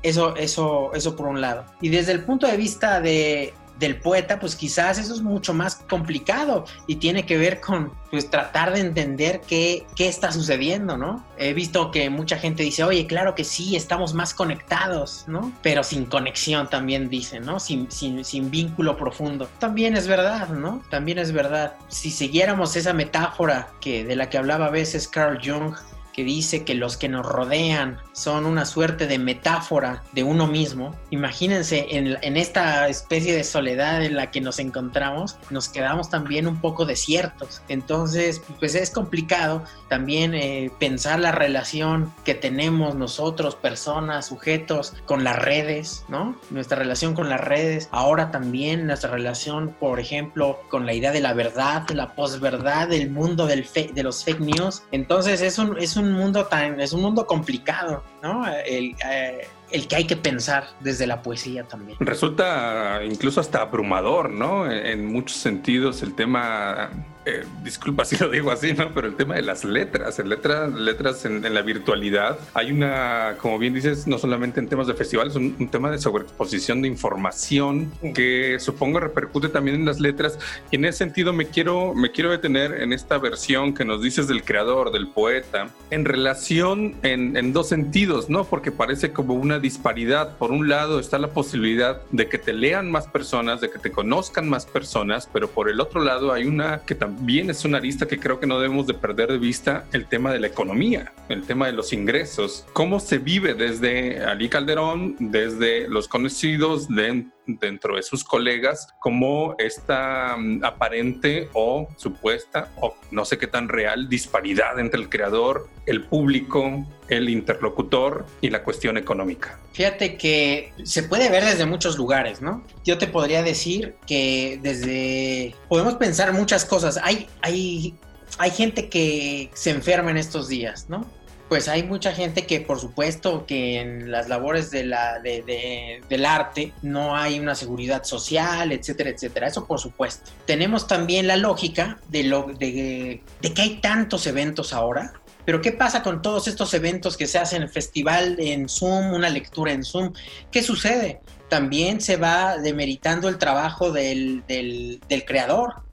eso, 0.01 0.36
eso, 0.36 0.94
eso 0.94 1.16
por 1.16 1.28
un 1.28 1.42
lado. 1.42 1.66
Y 1.81 1.90
desde 1.90 2.12
el 2.12 2.24
punto 2.24 2.48
de 2.48 2.57
vista 2.57 3.01
de, 3.01 3.54
del 3.80 3.98
poeta, 3.98 4.40
pues 4.40 4.56
quizás 4.56 4.98
eso 4.98 5.13
es 5.13 5.22
mucho 5.22 5.54
más 5.54 5.75
complicado 5.75 6.66
y 6.88 6.98
tiene 6.98 7.25
que 7.25 7.38
ver 7.38 7.60
con 7.60 7.92
pues 8.12 8.30
tratar 8.30 8.74
de 8.74 8.80
entender 8.80 9.42
qué, 9.48 9.86
qué 9.95 10.07
está 10.07 10.31
sucediendo, 10.31 10.98
¿no? 10.98 11.25
He 11.38 11.54
visto 11.54 11.90
que 11.90 12.10
mucha 12.10 12.38
gente 12.38 12.62
dice, 12.62 12.84
oye, 12.84 13.07
claro 13.07 13.34
que 13.34 13.44
sí, 13.44 13.75
estamos 13.75 14.13
más 14.13 14.34
conectados, 14.34 15.25
¿no? 15.28 15.51
Pero 15.63 15.84
sin 15.84 16.06
conexión 16.06 16.69
también 16.69 17.10
dicen, 17.10 17.44
¿no? 17.45 17.60
Sin, 17.60 17.90
sin, 17.90 18.24
sin 18.24 18.51
vínculo 18.51 18.95
profundo. 18.95 19.50
También 19.60 19.98
es 19.98 20.07
verdad, 20.07 20.50
¿no? 20.50 20.84
También 20.90 21.18
es 21.18 21.31
verdad. 21.31 21.74
Si 21.88 22.12
siguiéramos 22.12 22.75
esa 22.75 22.94
metáfora 22.94 23.69
que, 23.81 24.04
de 24.04 24.16
la 24.16 24.30
que 24.30 24.38
hablaba 24.38 24.68
a 24.68 24.72
veces 24.72 25.07
Carl 25.07 25.40
Jung, 25.44 25.74
que 26.13 26.24
dice 26.24 26.63
que 26.63 26.75
los 26.75 26.95
que 26.95 27.10
nos 27.10 27.25
rodean 27.25 27.98
son 28.13 28.45
una 28.45 28.65
suerte 28.65 29.07
de 29.07 29.18
metáfora 29.19 30.04
de 30.13 30.24
uno 30.24 30.48
mismo. 30.48 30.95
Imagínense 31.10 31.88
en, 31.89 32.38
esta 32.38 32.88
especie 32.88 33.36
de 33.36 33.44
soledad 33.44 34.04
en 34.04 34.15
la 34.15 34.31
que 34.31 34.42
nos 34.42 34.60
encontramos, 34.60 35.38
nos 35.50 35.69
quedamos 35.69 36.10
también 36.10 36.48
un 36.48 36.62
poco 36.62 36.86
desiertos. 36.86 37.62
Entonces, 37.68 38.42
pues 38.60 38.75
es 38.75 38.92
complicado 38.92 39.63
también 39.89 40.33
eh, 40.33 40.71
pensar 40.80 41.19
la 41.19 41.31
relación 41.31 42.13
que 42.24 42.36
tenemos 42.36 42.95
nosotros, 42.95 43.56
personas, 43.56 44.27
sujetos, 44.27 44.94
con 45.06 45.24
las 45.24 45.38
redes, 45.38 46.06
¿no? 46.07 46.36
Nuestra 46.51 46.77
relación 46.77 47.13
con 47.13 47.30
las 47.30 47.42
redes. 47.42 47.89
Ahora 47.92 48.31
también 48.31 48.86
nuestra 48.86 49.12
relación, 49.12 49.75
por 49.80 50.00
ejemplo, 50.00 50.59
con 50.69 50.86
la 50.86 50.94
idea 50.94 51.12
de 51.12 51.21
la 51.21 51.33
verdad, 51.33 51.88
la 51.89 52.14
posverdad, 52.16 52.88
del 52.88 53.09
mundo 53.09 53.47
del 53.47 53.64
de 53.73 54.04
los 54.04 54.23
fake 54.23 54.40
news. 54.40 54.83
Entonces, 54.92 55.42
es 55.42 55.57
un, 55.57 55.78
es 55.80 55.95
un 55.95 56.03
un 56.04 56.14
mundo 56.14 56.45
tan, 56.45 56.80
es 56.80 56.94
un 56.94 57.02
mundo 57.02 57.26
complicado, 57.26 58.04
¿no? 58.22 58.45
El, 58.48 58.95
eh, 59.10 59.48
el 59.72 59.88
que 59.88 59.95
hay 59.95 60.06
que 60.06 60.16
pensar 60.16 60.66
desde 60.81 61.07
la 61.07 61.22
poesía 61.22 61.64
también. 61.64 61.98
Resulta 62.00 63.02
incluso 63.04 63.42
hasta 63.42 63.62
abrumador, 63.62 64.30
¿no? 64.30 64.72
En 64.72 65.06
muchos 65.06 65.38
sentidos 65.38 66.04
el 66.04 66.14
tema 66.14 66.92
eh, 67.25 67.45
disculpa 67.63 68.03
si 68.03 68.18
lo 68.18 68.30
digo 68.30 68.51
así, 68.51 68.73
¿no? 68.73 68.94
Pero 68.94 69.07
el 69.07 69.15
tema 69.15 69.35
de 69.35 69.44
las 69.44 69.63
letras, 69.63 70.19
en 70.19 70.27
letras, 70.27 70.73
letras 70.73 71.23
en, 71.25 71.53
la 71.53 71.61
virtualidad, 71.61 72.37
hay 72.53 72.71
una, 72.71 73.35
como 73.39 73.57
bien 73.57 73.73
dices, 73.73 74.07
no 74.07 74.18
solamente 74.18 74.59
en 74.59 74.68
temas 74.68 74.87
de 74.87 74.94
festivales, 74.94 75.35
un, 75.35 75.56
un 75.57 75.69
tema 75.69 75.89
de 75.89 75.99
sobreexposición 75.99 76.81
de 76.81 76.89
información 76.89 77.92
que 78.13 78.57
supongo 78.59 78.99
repercute 78.99 79.47
también 79.47 79.77
en 79.77 79.85
las 79.85 80.01
letras. 80.01 80.37
Y 80.69 80.75
en 80.75 80.85
ese 80.85 80.97
sentido 80.99 81.31
me 81.31 81.47
quiero, 81.47 81.94
me 81.94 82.11
quiero 82.11 82.30
detener 82.30 82.81
en 82.81 82.92
esta 82.92 83.18
versión 83.18 83.73
que 83.73 83.85
nos 83.85 84.01
dices 84.01 84.27
del 84.27 84.44
creador, 84.44 84.92
del 84.92 85.07
poeta, 85.07 85.69
en 85.92 86.03
relación 86.03 86.95
en, 87.03 87.37
en 87.37 87.53
dos 87.53 87.69
sentidos, 87.69 88.30
¿no? 88.30 88.44
Porque 88.44 88.71
parece 88.71 89.13
como 89.13 89.33
una 89.33 89.59
disparidad. 89.59 90.37
Por 90.37 90.51
un 90.51 90.68
lado 90.68 90.99
está 90.99 91.19
la 91.19 91.30
posibilidad 91.30 92.01
de 92.11 92.27
que 92.27 92.37
te 92.37 92.51
lean 92.51 92.92
más 92.92 93.07
personas, 93.07 93.61
de 93.61 93.69
que 93.69 93.80
te 93.80 93.92
conozcan 93.92 94.49
más 94.49 94.65
personas, 94.65 95.30
pero 95.31 95.49
por 95.49 95.69
el 95.69 95.80
otro 95.80 96.03
lado 96.03 96.33
hay 96.33 96.45
una 96.45 96.81
que 96.81 96.95
también 96.95 97.13
bien 97.22 97.50
es 97.50 97.66
una 97.66 97.78
arista 97.78 98.08
que 98.08 98.20
creo 98.20 98.40
que 98.40 98.48
no 98.48 98.60
debemos 98.60 98.88
de 98.88 98.94
perder 98.94 99.32
de 99.32 99.38
vista 99.38 99.86
el 99.92 100.08
tema 100.08 100.32
de 100.32 100.40
la 100.40 100.48
economía, 100.48 101.14
el 101.30 101.44
tema 101.44 101.68
de 101.68 101.74
los 101.74 101.94
ingresos, 101.94 102.66
cómo 102.74 103.00
se 103.00 103.18
vive 103.18 103.54
desde 103.54 104.24
Ali 104.24 104.50
Calderón, 104.50 105.16
desde 105.20 105.88
los 105.88 106.08
conocidos 106.08 106.88
de 106.88 107.26
dentro 107.45 107.95
de 107.95 108.04
sus 108.04 108.23
colegas 108.23 108.88
como 109.00 109.56
esta 109.57 110.35
mm, 110.38 110.64
aparente 110.64 111.50
o 111.54 111.88
supuesta 111.97 112.69
o 112.80 112.95
no 113.12 113.26
sé 113.26 113.38
qué 113.38 113.47
tan 113.47 113.69
real 113.69 114.09
disparidad 114.09 114.80
entre 114.80 115.00
el 115.00 115.09
creador, 115.09 115.69
el 115.85 116.04
público, 116.06 116.85
el 117.09 117.30
interlocutor 117.30 118.26
y 118.42 118.50
la 118.50 118.64
cuestión 118.64 118.97
económica. 118.97 119.59
Fíjate 119.73 120.18
que 120.18 120.73
se 120.83 121.04
puede 121.04 121.30
ver 121.30 121.44
desde 121.44 121.66
muchos 121.66 121.97
lugares, 121.97 122.42
¿no? 122.42 122.64
Yo 122.83 122.97
te 122.97 123.07
podría 123.07 123.44
decir 123.44 123.95
que 124.07 124.59
desde 124.62 125.56
podemos 125.68 125.95
pensar 125.95 126.33
muchas 126.33 126.66
cosas. 126.66 127.00
Hay 127.04 127.28
hay 127.42 127.97
hay 128.38 128.52
gente 128.52 128.90
que 128.90 129.52
se 129.54 129.71
enferma 129.71 130.12
en 130.12 130.18
estos 130.18 130.47
días, 130.47 130.90
¿no? 130.90 131.06
Pues 131.54 131.68
hay 131.68 131.83
mucha 131.83 132.12
gente 132.14 132.48
que 132.48 132.62
por 132.62 132.80
supuesto 132.80 133.45
que 133.45 133.80
en 133.80 134.10
las 134.10 134.28
labores 134.28 134.72
de 134.72 134.86
la, 134.86 135.19
del 135.19 136.26
arte 136.26 136.74
no 136.81 137.16
hay 137.16 137.40
una 137.40 137.54
seguridad 137.54 138.06
social, 138.06 138.72
etcétera, 138.72 139.12
etcétera. 139.12 139.50
Eso 139.50 139.68
por 139.68 139.80
supuesto. 139.80 140.31
Tenemos 140.48 140.88
también 140.88 141.28
la 141.28 141.38
lógica 141.38 142.00
de, 142.10 142.24
lo, 142.24 142.48
de, 142.57 143.22
que 143.40 143.62
hay 143.62 143.76
tantos 143.81 144.26
eventos 144.26 144.74
ahora. 144.74 145.14
Pero 145.45 145.62
¿qué 145.62 145.72
pasa 145.72 146.02
con 146.02 146.24
todos 146.24 146.48
estos 146.48 146.74
eventos 146.74 147.18
que 147.18 147.28
se 147.28 147.38
hacen, 147.38 147.62
el 147.62 147.69
festival 147.69 148.38
en 148.40 148.68
Zoom, 148.68 149.14
una 149.14 149.30
lectura 149.30 149.74
en 149.74 149.83
Zoom? 149.83 150.12
¿Qué 150.52 150.64
sucede? 150.64 151.22
También 151.50 152.02
se 152.02 152.18
va 152.18 152.57
demeritando 152.57 153.30
el 153.30 153.38
trabajo 153.38 153.92
del, 153.92 154.44
del, 154.48 155.02
del 155.07 155.24
creador 155.24 155.83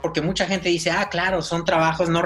porque 0.00 0.22
mucha 0.22 0.46
gente 0.46 0.68
dice, 0.68 0.90
ah, 0.90 1.08
claro, 1.08 1.42
son 1.42 1.64
trabajos 1.64 2.08
no, 2.08 2.22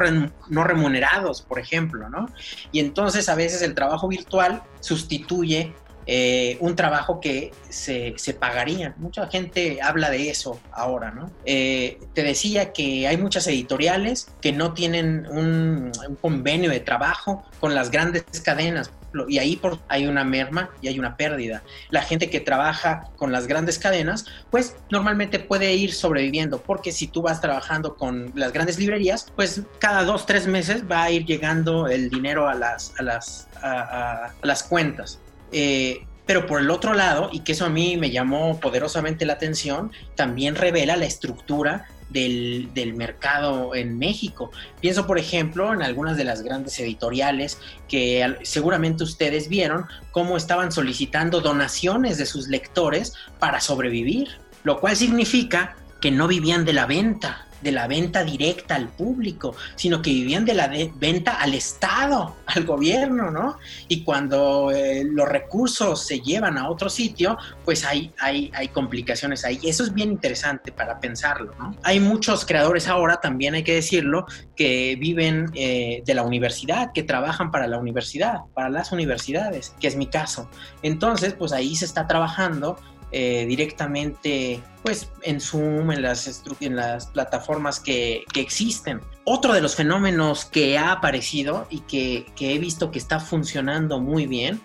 no 0.49 0.65
remunerados, 0.65 1.43
por 1.43 1.59
ejemplo, 1.59 2.09
¿no? 2.11 2.29
Y 2.73 2.81
entonces 2.81 3.29
a 3.29 3.35
veces 3.35 3.63
el 3.63 3.75
trabajo 3.75 4.07
virtual 4.09 4.63
sustituye 4.81 5.75
eh, 6.11 6.57
un 6.61 6.75
trabajo 6.75 7.21
que 7.21 7.53
se, 7.69 8.17
pagaría. 8.41 8.95
Mucha 8.97 9.27
gente 9.29 9.79
habla 9.83 10.11
de 10.11 10.31
eso 10.31 10.59
ahora, 10.73 11.11
¿no? 11.11 11.31
Eh, 11.45 11.99
te 12.15 12.23
decía 12.23 12.73
que 12.73 13.07
hay 13.07 13.19
muchas 13.19 13.47
editoriales 13.47 14.29
que 14.41 14.53
no 14.53 14.73
tienen 14.73 15.27
un, 15.31 15.93
un, 16.09 16.17
convenio 16.17 16.71
de 16.71 16.81
trabajo 16.81 17.45
con 17.61 17.75
las 17.75 17.91
grandes 17.91 18.25
cadenas 18.43 18.91
y 19.29 19.39
ahí 19.39 19.57
por, 19.57 19.79
hay 19.89 20.07
una 20.07 20.25
merma 20.25 20.71
y 20.81 20.89
hay 20.89 20.99
una 20.99 21.17
pérdida. 21.17 21.63
La 21.91 22.03
gente 22.03 22.31
que 22.31 22.41
trabaja 22.41 23.09
con 23.17 23.33
las 23.33 23.47
grandes 23.47 23.79
cadenas, 23.79 24.27
pues 24.51 24.77
normalmente 24.91 25.39
puede 25.39 25.75
ir 25.75 25.93
sobreviviendo, 25.93 26.61
porque 26.61 26.93
si 26.93 27.07
tú 27.07 27.23
vas 27.23 27.41
trabajando 27.41 27.97
con 27.97 28.33
las 28.35 28.53
grandes 28.53 28.79
librerías, 28.79 29.31
pues 29.35 29.63
cada 29.79 30.05
dos, 30.05 30.27
tres 30.27 30.47
meses 30.47 30.85
va 30.91 31.05
a 31.05 31.11
ir 31.11 31.25
llegando 31.25 31.87
el 31.87 32.11
dinero 32.11 32.49
a 32.49 32.55
las, 32.55 32.93
a 32.99 33.03
las, 33.03 33.49
a, 33.63 34.33
las 34.43 34.63
cuentas. 34.63 35.19
Eh, 35.53 36.05
pero 36.27 36.47
por 36.47 36.61
el 36.61 36.71
otro 36.71 36.93
lado, 36.93 37.31
y 37.33 37.41
que 37.41 37.53
eso 37.53 37.65
a 37.65 37.71
mí 37.71 37.97
me 37.97 38.11
llamó 38.11 38.61
poderosamente 38.61 39.25
la 39.25 39.33
atención, 39.33 39.93
también 40.15 40.57
revela 40.57 40.97
la 40.97 41.07
estructura 41.07 41.87
del, 42.11 42.69
del, 42.75 42.95
mercado 42.95 43.75
en 43.75 43.99
México. 43.99 44.51
Pienso, 44.81 45.07
por 45.07 45.19
ejemplo, 45.19 45.73
en 45.73 45.83
algunas 45.83 46.19
de 46.19 46.25
las 46.25 46.43
grandes 46.43 46.79
editoriales 46.81 47.59
que 47.89 48.37
seguramente 48.43 49.05
ustedes 49.05 49.49
vieron 49.49 49.87
cómo 50.11 50.37
estaban 50.37 50.71
solicitando 50.71 51.41
donaciones 51.41 52.19
de 52.19 52.27
sus 52.27 52.49
lectores 52.49 53.15
para 53.39 53.61
sobrevivir, 53.61 54.29
lo 54.65 54.81
cual 54.81 54.97
significa 54.97 55.77
que 56.01 56.11
no 56.11 56.29
vivían 56.29 56.65
de 56.65 56.75
la 56.75 56.87
venta, 56.87 57.48
de 57.61 57.73
la 57.73 57.87
venta 57.87 58.25
directa 58.25 58.75
al 58.75 58.89
público, 58.89 59.55
sino 59.77 60.03
que 60.03 60.11
vivían 60.11 60.45
de 60.45 60.55
la 60.55 60.69
venta 60.69 61.41
al 61.41 61.55
Estado, 61.55 62.37
al 62.47 62.65
gobierno, 62.65 63.31
¿no? 63.31 63.59
Y 63.89 64.05
cuando 64.05 64.71
eh, 64.71 65.05
los 65.05 65.29
recursos 65.29 66.07
se 66.07 66.21
llevan 66.21 66.59
a 66.59 66.69
otro 66.69 66.89
sitio, 66.89 67.37
pues 67.65 67.85
hay, 67.85 68.13
hay, 68.19 68.51
hay 68.55 68.69
complicaciones 68.69 69.45
ahí. 69.45 69.59
Eso 69.63 69.83
es 69.85 69.93
bien 69.93 70.11
interesante 70.11 70.73
para 70.73 71.01
pensarlo, 71.01 71.55
¿no? 71.59 71.75
Hay 71.83 72.01
muchos 72.01 72.45
creadores 72.45 72.89
ahora, 72.89 73.21
también 73.21 73.55
hay 73.55 73.65
que 73.65 73.75
decirlo, 73.75 74.27
que 74.57 74.97
viven 74.99 75.51
eh, 75.55 76.03
de 76.05 76.15
la 76.15 76.23
universidad, 76.23 76.93
que 76.93 77.03
trabajan 77.03 77.51
para 77.51 77.67
la 77.67 77.79
universidad, 77.79 78.41
para 78.55 78.69
las 78.69 78.93
universidades, 78.93 79.75
que 79.81 79.89
es 79.89 79.97
mi 79.97 80.07
caso. 80.07 80.49
Entonces, 80.83 81.35
pues 81.35 81.53
ahí 81.53 81.77
se 81.77 81.85
está 81.85 82.07
trabajando 82.07 82.77
eh, 83.11 83.47
directamente 83.47 84.63
pues 84.83 85.11
en 85.23 85.41
Zoom, 85.41 85.91
en 85.93 86.03
las, 86.03 87.07
plataformas 87.13 87.81
que, 87.81 88.25
existen. 88.35 89.01
Otro 89.25 89.53
de 89.53 89.61
los 89.61 89.77
fenómenos 89.77 90.45
que 90.45 90.79
ha 90.79 90.93
aparecido 90.93 91.67
y 91.71 91.81
que, 91.81 92.27
he 92.39 92.59
visto 92.59 92.91
que 92.91 92.99
está 92.99 93.21
funcionando 93.21 94.01
muy 94.01 94.27
bien 94.27 94.61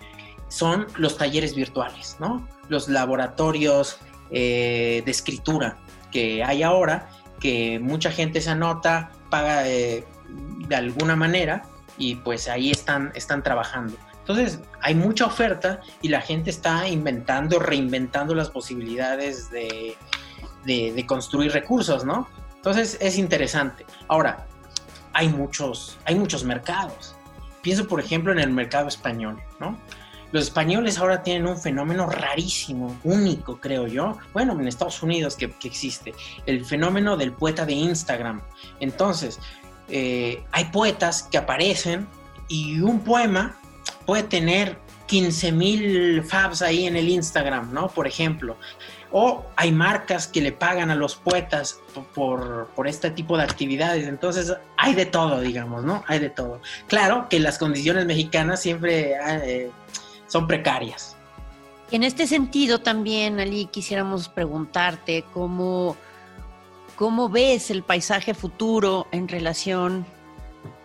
son 0.48 0.86
los 0.96 1.18
talleres 1.18 1.54
virtuales, 1.54 2.16
¿no? 2.20 2.46
Los 2.68 2.88
laboratorios 2.88 3.98
eh, 4.30 5.02
de 5.04 5.10
escritura 5.10 5.78
que 6.10 6.44
hay 6.44 6.62
ahora, 6.62 7.10
que 7.40 7.78
mucha 7.80 8.10
gente 8.10 8.40
se 8.40 8.50
anota, 8.50 9.10
paga 9.30 9.68
eh, 9.68 10.04
de 10.68 10.76
alguna 10.76 11.16
manera 11.16 11.64
y 11.98 12.16
pues 12.16 12.48
ahí 12.48 12.70
están 12.70 13.42
trabajando. 13.42 13.96
Entonces, 14.26 14.60
hay 14.80 14.94
mucha 14.94 15.26
oferta 15.26 15.82
y 16.00 16.08
la 16.08 16.22
gente 16.22 16.48
está 16.48 16.88
inventando, 16.88 17.58
reinventando 17.58 18.34
las 18.34 18.48
posibilidades 18.48 19.50
de, 19.50 19.96
construir 21.06 21.52
recursos, 21.52 22.06
¿no? 22.06 22.26
Entonces, 22.56 22.96
es 23.02 23.18
interesante. 23.18 23.84
Ahora, 24.08 24.46
hay 25.12 25.28
muchos, 25.28 25.98
hay 26.06 26.14
muchos 26.14 26.42
mercados. 26.42 27.14
Pienso, 27.60 27.86
por 27.86 28.00
ejemplo, 28.00 28.32
en 28.32 28.38
el 28.38 28.48
mercado 28.48 28.88
español, 28.88 29.42
¿no? 29.60 29.78
Los 30.32 30.44
españoles 30.44 30.98
ahora 30.98 31.22
tienen 31.22 31.46
un 31.46 31.58
fenómeno 31.58 32.06
rarísimo, 32.06 32.98
único, 33.04 33.60
creo 33.60 33.86
yo. 33.86 34.16
Bueno, 34.32 34.58
en 34.58 34.66
Estados 34.66 35.02
Unidos 35.02 35.36
que, 35.36 35.54
existe, 35.64 36.14
el 36.46 36.64
fenómeno 36.64 37.18
del 37.18 37.32
poeta 37.32 37.66
de 37.66 37.74
Instagram. 37.74 38.40
Entonces, 38.80 39.38
eh, 39.88 40.42
hay 40.50 40.64
poetas 40.66 41.24
que 41.24 41.36
aparecen 41.36 42.08
y 42.48 42.80
un 42.80 43.00
poema 43.00 43.58
puede 44.06 44.24
tener 44.24 44.78
15 45.06 45.52
mil 45.52 46.24
fabs 46.24 46.62
ahí 46.62 46.86
en 46.86 46.96
el 46.96 47.08
Instagram, 47.08 47.72
¿no? 47.72 47.88
Por 47.88 48.06
ejemplo. 48.06 48.56
O 49.12 49.44
hay 49.56 49.70
marcas 49.70 50.26
que 50.26 50.40
le 50.40 50.50
pagan 50.50 50.90
a 50.90 50.96
los 50.96 51.14
poetas 51.14 51.80
por, 52.14 52.68
este 52.86 53.10
tipo 53.10 53.36
de 53.36 53.44
actividades. 53.44 54.08
Entonces, 54.08 54.52
hay 54.76 54.94
de 54.94 55.06
todo, 55.06 55.40
digamos, 55.40 55.84
¿no? 55.84 56.02
Hay 56.08 56.18
de 56.18 56.30
todo. 56.30 56.60
Claro 56.88 57.28
que 57.28 57.38
las 57.38 57.58
condiciones 57.58 58.06
mexicanas 58.06 58.60
siempre 58.60 59.14
eh, 59.26 59.70
son 60.26 60.46
precarias. 60.46 61.16
En 61.92 62.02
este 62.02 62.26
sentido, 62.26 62.80
también, 62.80 63.38
Ali, 63.38 63.66
quisiéramos 63.66 64.28
preguntarte 64.28 65.24
cómo, 65.32 65.96
cómo 66.96 67.28
ves 67.28 67.70
el 67.70 67.84
paisaje 67.84 68.34
futuro 68.34 69.06
en 69.12 69.28
relación 69.28 70.06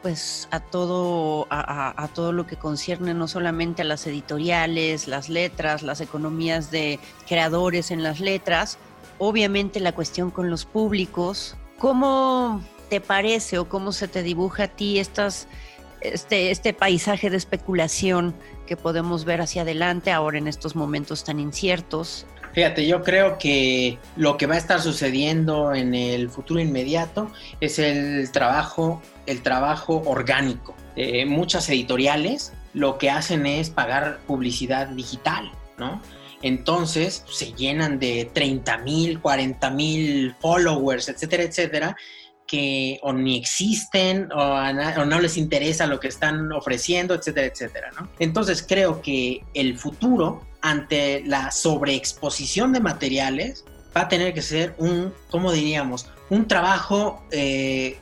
pues 0.01 0.47
a 0.51 0.59
todo, 0.59 1.47
a, 1.49 2.09
todo 2.13 2.31
lo 2.31 2.47
que 2.47 2.55
concierne 2.55 3.13
no 3.13 3.27
solamente 3.27 3.81
a 3.81 3.85
las 3.85 4.07
editoriales, 4.07 5.07
las 5.07 5.29
letras, 5.29 5.83
las 5.83 6.01
economías 6.01 6.71
de 6.71 6.99
creadores 7.27 7.91
en 7.91 8.03
las 8.03 8.19
letras, 8.19 8.77
obviamente 9.17 9.79
la 9.79 9.91
cuestión 9.91 10.31
con 10.31 10.49
los 10.49 10.65
públicos. 10.65 11.57
¿Cómo 11.77 12.61
te 12.89 13.01
parece 13.01 13.59
o 13.59 13.67
cómo 13.67 13.91
se 13.91 14.07
te 14.07 14.23
dibuja 14.23 14.63
a 14.63 14.67
ti 14.67 14.99
estas, 14.99 15.47
este, 16.01 16.51
este 16.51 16.73
paisaje 16.73 17.29
de 17.29 17.37
especulación 17.37 18.33
que 18.65 18.77
podemos 18.77 19.25
ver 19.25 19.41
hacia 19.41 19.63
adelante 19.63 20.11
ahora 20.11 20.37
en 20.37 20.47
estos 20.47 20.75
momentos 20.75 21.23
tan 21.23 21.39
inciertos? 21.39 22.25
Fíjate, 22.53 22.87
yo 22.87 23.03
creo 23.03 23.37
que 23.37 23.99
lo 24.15 24.37
que 24.37 24.47
va 24.47 24.55
a 24.55 24.57
estar 24.57 24.81
sucediendo 24.81 25.73
en 25.73 25.93
el 25.93 26.29
futuro 26.29 26.59
inmediato 26.59 27.31
es 27.61 27.77
el 27.79 28.31
trabajo, 28.31 29.01
el 29.29 29.41
trabajo 29.41 30.01
orgánico. 30.05 30.75
Eh, 30.95 31.25
muchas 31.25 31.69
editoriales 31.69 32.53
lo 32.73 32.97
que 32.97 33.09
hacen 33.09 33.45
es 33.45 33.69
pagar 33.69 34.19
publicidad 34.27 34.87
digital, 34.87 35.51
¿no? 35.77 36.01
Entonces 36.41 37.23
se 37.29 37.53
llenan 37.53 37.99
de 37.99 38.29
30 38.33 38.77
mil, 38.79 39.19
40 39.19 39.69
mil 39.71 40.35
followers, 40.39 41.09
etcétera, 41.09 41.43
etcétera, 41.43 41.97
que 42.47 42.99
o 43.03 43.13
ni 43.13 43.37
existen 43.37 44.31
o, 44.31 45.05
no 45.05 45.19
les 45.19 45.37
interesa 45.37 45.85
lo 45.85 45.99
que 45.99 46.07
están 46.07 46.51
ofreciendo, 46.51 47.13
etcétera, 47.13 47.47
etcétera, 47.47 47.91
¿no? 47.99 48.09
Entonces 48.19 48.65
creo 48.67 49.01
que 49.01 49.43
el 49.53 49.77
futuro 49.77 50.49
ante 50.61 51.23
la 51.25 51.51
sobreexposición 51.51 52.73
de 52.73 52.79
materiales, 52.79 53.65
va 53.95 54.01
a 54.01 54.07
tener 54.07 54.33
que 54.33 54.41
ser 54.41 54.75
un, 54.77 55.13
¿cómo 55.29 55.51
diríamos? 55.51 56.07
Un 56.29 56.47
trabajo 56.47 57.23
eh, 57.31 57.97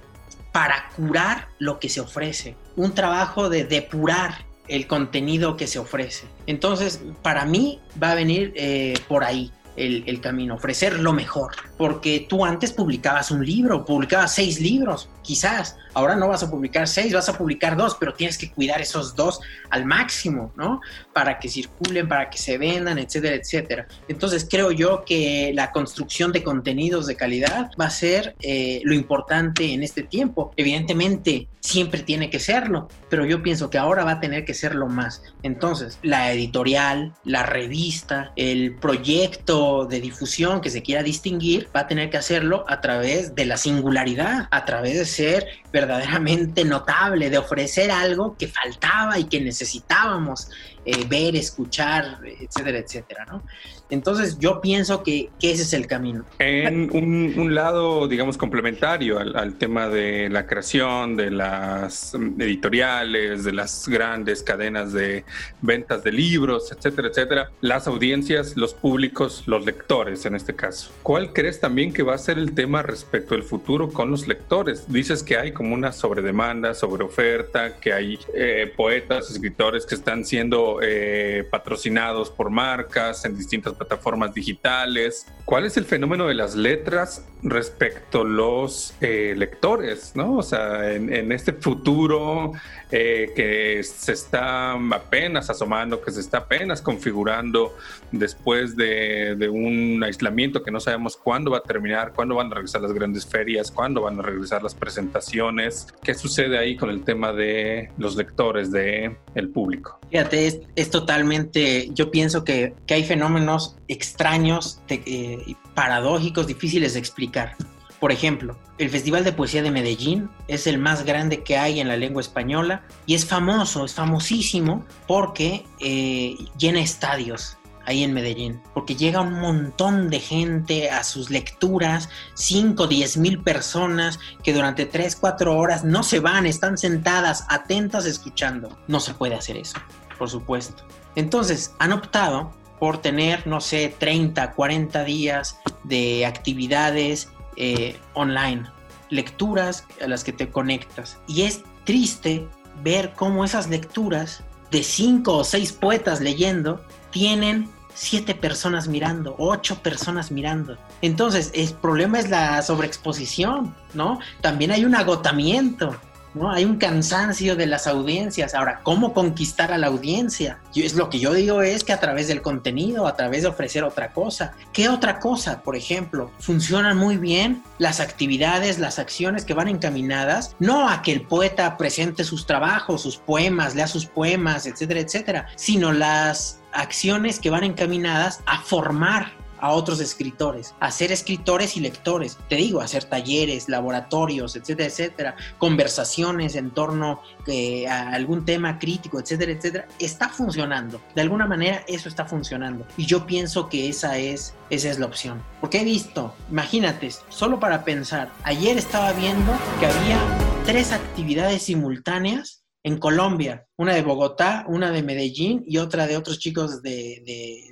para 0.57 0.89
curar 0.95 1.49
lo 1.59 1.79
que 1.79 1.87
se 1.87 2.01
ofrece, 2.01 2.55
un 2.75 2.95
trabajo 2.95 3.47
de 3.47 3.63
depurar 3.63 4.43
el 4.67 4.87
contenido 4.87 5.55
que 5.55 5.67
se 5.67 5.77
ofrece. 5.77 6.25
Entonces, 6.47 6.99
para 7.21 7.45
mí 7.45 7.79
va 8.01 8.13
a 8.13 8.15
venir 8.15 8.53
eh, 8.55 8.95
por 9.07 9.23
ahí 9.23 9.51
el, 9.75 10.03
el 10.07 10.19
camino, 10.19 10.55
ofrecer 10.55 10.97
lo 10.97 11.13
mejor. 11.13 11.51
Porque 11.77 12.25
tú 12.27 12.43
antes 12.43 12.73
publicabas 12.73 13.31
un 13.31 13.45
libro, 13.45 13.85
publicabas 13.85 14.33
seis 14.33 14.59
libros, 14.59 15.09
quizás. 15.21 15.77
Ahora 15.93 16.15
no 16.15 16.27
vas 16.27 16.43
a 16.43 16.49
publicar 16.49 16.87
seis, 16.87 17.13
vas 17.13 17.29
a 17.29 17.37
publicar 17.37 17.75
dos, 17.75 17.95
pero 17.99 18.13
tienes 18.13 18.37
que 18.37 18.51
cuidar 18.51 18.81
esos 18.81 19.15
dos 19.15 19.39
al 19.69 19.85
máximo, 19.85 20.51
¿no? 20.55 20.81
Para 21.13 21.39
que 21.39 21.49
circulen, 21.49 22.07
para 22.07 22.29
que 22.29 22.37
se 22.37 22.57
vendan, 22.57 22.97
etcétera, 22.99 23.35
etcétera. 23.35 23.87
Entonces 24.07 24.47
creo 24.49 24.71
yo 24.71 25.03
que 25.05 25.51
la 25.53 25.71
construcción 25.71 26.31
de 26.31 26.43
contenidos 26.43 27.07
de 27.07 27.15
calidad 27.15 27.71
va 27.79 27.85
a 27.85 27.89
ser 27.89 28.35
eh, 28.41 28.81
lo 28.83 28.93
importante 28.93 29.73
en 29.73 29.83
este 29.83 30.03
tiempo. 30.03 30.51
Evidentemente, 30.55 31.47
siempre 31.67 32.01
tiene 32.01 32.29
que 32.29 32.39
serlo, 32.39 32.87
pero 33.09 33.25
yo 33.25 33.43
pienso 33.43 33.69
que 33.69 33.77
ahora 33.77 34.05
va 34.05 34.11
a 34.13 34.19
tener 34.21 34.45
que 34.45 34.53
serlo 34.53 34.87
más. 34.87 35.21
Entonces, 35.43 35.99
la 36.01 36.31
editorial, 36.31 37.13
la 37.25 37.43
revista, 37.43 38.31
el 38.37 38.75
proyecto 38.75 39.85
de 39.85 39.99
difusión 39.99 40.61
que 40.61 40.69
se 40.69 40.81
quiera 40.81 41.03
distinguir, 41.03 41.66
va 41.75 41.81
a 41.81 41.87
tener 41.87 42.09
que 42.09 42.17
hacerlo 42.17 42.65
a 42.67 42.81
través 42.81 43.35
de 43.35 43.45
la 43.45 43.57
singularidad, 43.57 44.47
a 44.51 44.65
través 44.65 44.97
de 44.97 45.05
ser 45.05 45.47
verdaderamente 45.71 46.65
notable, 46.65 47.29
de 47.29 47.37
ofrecer 47.37 47.91
algo 47.91 48.35
que 48.37 48.47
faltaba 48.47 49.19
y 49.19 49.25
que 49.25 49.41
necesitábamos 49.41 50.49
eh, 50.87 51.05
ver, 51.09 51.35
escuchar, 51.35 52.19
etcétera, 52.23 52.77
etcétera, 52.77 53.25
¿no? 53.25 53.43
Entonces 53.89 54.37
yo 54.39 54.61
pienso 54.61 55.03
que, 55.03 55.29
ese 55.41 55.63
es 55.63 55.73
el 55.73 55.87
camino. 55.87 56.25
En 56.39 56.89
un, 56.93 57.55
lado, 57.55 58.07
digamos, 58.07 58.37
complementario 58.37 59.19
al, 59.19 59.55
tema 59.55 59.87
de 59.87 60.29
la 60.29 60.45
creación, 60.45 61.15
de 61.15 61.31
las 61.31 62.13
editoriales, 62.13 63.43
de 63.43 63.53
las 63.53 63.87
grandes 63.87 64.43
cadenas 64.43 64.93
de 64.93 65.23
ventas 65.61 66.03
de 66.03 66.11
libros, 66.11 66.71
etcétera, 66.71 67.07
etcétera, 67.09 67.51
las 67.61 67.87
audiencias, 67.87 68.57
los 68.57 68.73
públicos, 68.73 69.43
los 69.45 69.65
lectores 69.65 70.25
en 70.25 70.35
este 70.35 70.55
caso. 70.55 70.91
¿Cuál 71.03 71.33
crees 71.33 71.59
también 71.59 71.93
que 71.93 72.03
va 72.03 72.15
a 72.15 72.17
ser 72.17 72.37
el 72.37 72.53
tema 72.53 72.81
respecto 72.81 73.35
al 73.35 73.43
futuro 73.43 73.91
con 73.91 74.11
los 74.11 74.27
lectores? 74.27 74.91
Dices 74.91 75.23
que 75.23 75.37
hay 75.37 75.51
como 75.51 75.73
una 75.73 75.91
sobredemanda, 75.91 76.73
sobreoferta, 76.73 77.77
que 77.77 77.93
hay 77.93 78.19
eh, 78.33 78.71
poetas, 78.75 79.31
escritores 79.31 79.85
que 79.85 79.95
están 79.95 80.25
siendo 80.25 80.76
eh, 80.81 81.47
patrocinados 81.49 82.29
por 82.29 82.49
marcas 82.49 83.25
en 83.25 83.37
distintas 83.37 83.73
plataformas 83.73 84.33
digitales. 84.33 85.25
¿Cuál 85.45 85.65
es 85.65 85.77
el 85.77 85.85
fenómeno 85.85 86.27
de 86.27 86.33
las 86.33 86.55
letras 86.55 87.25
respecto 87.41 88.21
a 88.21 88.25
los 88.25 88.93
eh, 89.01 89.33
lectores? 89.37 90.11
¿no? 90.15 90.37
O 90.37 90.43
sea, 90.43 90.91
en, 90.93 91.31
este 91.31 91.53
futuro 91.53 92.51
eh, 92.91 93.31
que 93.35 93.81
se 93.83 94.11
está 94.13 94.73
apenas 94.73 95.49
asomando, 95.49 96.01
que 96.01 96.11
se 96.11 96.19
está 96.19 96.39
apenas 96.39 96.81
configurando 96.81 97.75
después 98.11 98.75
de, 98.75 99.47
un 99.49 100.03
aislamiento 100.03 100.63
que 100.63 100.71
no 100.71 100.79
sabemos 100.79 101.15
cuándo 101.15 101.51
va 101.51 101.59
a 101.59 101.63
terminar, 101.63 102.13
cuándo 102.13 102.35
van 102.35 102.51
a 102.51 102.55
regresar 102.55 102.81
las 102.81 102.93
grandes 102.93 103.25
ferias, 103.25 103.71
cuándo 103.71 104.01
van 104.01 104.19
a 104.19 104.23
regresar 104.23 104.63
las 104.63 104.75
presentaciones. 104.75 105.87
¿Qué 106.03 106.13
sucede 106.13 106.57
ahí 106.57 106.75
con 106.75 106.89
el 106.89 107.03
tema 107.03 107.31
de 107.31 107.89
los 107.97 108.15
lectores, 108.15 108.71
de 108.71 109.17
el 109.35 109.49
público? 109.49 109.99
Fíjate, 110.09 110.66
es, 110.75 110.89
totalmente, 110.89 111.89
yo 111.93 112.11
pienso 112.11 112.43
que, 112.43 112.73
que 112.85 112.95
hay 112.95 113.03
fenómenos 113.03 113.75
extraños, 113.87 114.81
eh, 114.89 115.55
paradójicos, 115.73 116.47
difíciles 116.47 116.93
de 116.93 116.99
explicar. 116.99 117.55
Por 117.99 118.11
ejemplo, 118.11 118.57
el 118.77 118.89
Festival 118.89 119.23
de 119.23 119.33
Poesía 119.33 119.63
de 119.63 119.71
Medellín 119.71 120.29
es 120.47 120.67
el 120.67 120.77
más 120.77 121.03
grande 121.03 121.43
que 121.43 121.57
hay 121.57 121.79
en 121.79 121.87
la 121.87 121.97
lengua 121.97 122.21
española 122.21 122.83
y 123.07 123.15
es 123.15 123.25
famoso, 123.25 123.85
es 123.85 123.95
famosísimo 123.95 124.85
porque 125.07 125.65
eh, 125.79 126.35
llena 126.59 126.79
estadios 126.79 127.57
ahí 127.87 128.03
en 128.03 128.13
Medellín, 128.13 128.61
porque 128.73 128.95
llega 128.95 129.21
un 129.21 129.39
montón 129.39 130.09
de 130.09 130.19
gente 130.19 130.91
a 130.91 131.05
sus 131.05 131.29
lecturas, 131.29 132.09
5, 132.33 132.85
10 132.85 133.17
mil 133.17 133.41
personas 133.41 134.19
que 134.43 134.53
durante 134.53 134.85
3, 134.85 135.15
4 135.15 135.57
horas 135.57 135.85
no 135.85 136.03
se 136.03 136.19
van, 136.19 136.45
están 136.45 136.77
sentadas, 136.77 137.45
atentas, 137.47 138.05
escuchando. 138.05 138.77
No 138.87 138.99
se 138.99 139.13
puede 139.13 139.35
hacer 139.35 139.55
eso, 139.55 139.77
por 140.17 140.29
supuesto. 140.29 140.83
Entonces, 141.15 141.73
han 141.79 141.93
optado 141.93 142.51
por 142.79 142.99
tener, 142.99 143.45
no 143.47 143.61
sé, 143.61 143.93
30, 143.97 144.51
40 144.53 145.03
días 145.03 145.59
de 145.83 146.25
actividades 146.25 147.29
eh, 147.55 147.97
online, 148.13 148.65
lecturas 149.09 149.85
a 150.01 150.07
las 150.07 150.23
que 150.23 150.33
te 150.33 150.49
conectas. 150.49 151.17
Y 151.27 151.43
es 151.43 151.63
triste 151.85 152.47
ver 152.83 153.13
cómo 153.15 153.45
esas 153.45 153.67
lecturas 153.69 154.43
de 154.71 154.83
cinco 154.83 155.37
o 155.37 155.43
seis 155.43 155.71
poetas 155.71 156.21
leyendo 156.21 156.81
tienen 157.11 157.69
siete 157.97 158.35
personas 158.35 158.87
mirando, 158.87 159.35
ocho 159.39 159.81
personas 159.81 160.31
mirando. 160.31 160.77
Entonces, 161.01 161.51
el 161.55 161.73
problema 161.73 162.19
es 162.19 162.29
la 162.29 162.61
sobreexposición, 162.61 163.75
¿no? 163.95 164.19
También 164.41 164.71
hay 164.71 164.85
un 164.85 164.93
agotamiento. 164.93 165.95
¿No? 166.37 166.51
Hay 166.51 166.65
un 166.65 166.77
cansancio 166.77 167.55
de 167.55 167.65
las 167.65 167.87
audiencias. 167.87 168.53
Ahora, 168.53 168.81
¿cómo 168.83 169.13
conquistar 169.13 169.71
a 169.71 169.77
la 169.77 169.87
audiencia? 169.87 170.59
es 170.75 170.93
lo 170.93 171.09
que 171.09 171.19
yo 171.19 171.33
digo 171.33 171.61
es 171.61 171.83
que 171.83 171.93
a 171.93 171.99
través 171.99 172.27
del 172.27 172.41
contenido, 172.41 173.07
a 173.07 173.15
través 173.15 173.41
de 173.41 173.49
ofrecer 173.49 173.83
otra 173.83 174.11
cosa. 174.11 174.53
¿Qué 174.73 174.89
otra 174.89 175.19
cosa? 175.19 175.61
Por 175.63 175.75
ejemplo, 175.75 176.31
funcionan 176.39 176.97
muy 176.97 177.17
bien 177.17 177.63
las 177.79 177.99
actividades, 177.99 178.79
las 178.79 178.99
acciones 178.99 179.43
que 179.43 179.53
van 179.53 179.67
encaminadas, 179.67 180.55
no 180.59 180.87
a 180.87 181.01
que 181.01 181.11
el 181.11 181.21
poeta 181.21 181.77
presente 181.77 182.23
sus 182.23 182.45
trabajos, 182.45 183.01
sus 183.01 183.17
poemas, 183.17 183.75
lea 183.75 183.87
sus 183.87 184.05
poemas, 184.05 184.65
etcétera, 184.65 184.99
etcétera, 184.99 185.47
sino 185.55 185.91
las 185.91 186.61
acciones 186.73 187.39
que 187.39 187.49
van 187.49 187.63
encaminadas 187.63 188.41
a 188.45 188.61
formar 188.61 189.31
a 189.59 189.71
otros 189.71 189.99
escritores, 189.99 190.73
a 190.79 190.91
ser 190.91 191.11
escritores 191.11 191.77
y 191.77 191.79
lectores, 191.79 192.37
te 192.49 192.55
digo, 192.55 192.81
hacer 192.81 193.03
talleres, 193.03 193.69
laboratorios, 193.69 194.55
etcétera, 194.55 194.89
etcétera, 194.89 195.35
conversaciones 195.57 196.55
en 196.55 196.71
torno 196.71 197.21
eh, 197.47 197.87
a 197.87 198.11
algún 198.11 198.45
tema 198.45 198.79
crítico, 198.79 199.19
etcétera, 199.19 199.51
etcétera, 199.51 199.87
está 199.99 200.29
funcionando. 200.29 201.01
De 201.15 201.21
alguna 201.21 201.47
manera 201.47 201.83
eso 201.87 202.09
está 202.09 202.25
funcionando. 202.25 202.85
Y 202.97 203.05
yo 203.05 203.25
pienso 203.25 203.69
que 203.69 203.89
esa 203.89 204.17
es, 204.17 204.53
esa 204.69 204.89
es 204.89 204.99
la 204.99 205.05
opción. 205.05 205.41
Porque 205.61 205.81
he 205.81 205.83
visto, 205.83 206.33
imagínate, 206.49 207.09
solo 207.29 207.59
para 207.59 207.83
pensar, 207.83 208.31
ayer 208.43 208.77
estaba 208.77 209.13
viendo 209.13 209.51
que 209.79 209.85
había 209.85 210.19
tres 210.65 210.91
actividades 210.91 211.63
simultáneas 211.63 212.63
en 212.83 212.97
Colombia, 212.97 213.65
una 213.75 213.93
de 213.93 214.01
Bogotá, 214.01 214.65
una 214.67 214.91
de 214.91 215.03
Medellín 215.03 215.63
y 215.67 215.77
otra 215.77 216.07
de 216.07 216.15
otros 216.15 216.39
chicos 216.39 216.81
de, 216.81 217.21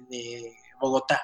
de 0.10 0.56
Bogotá. 0.82 1.22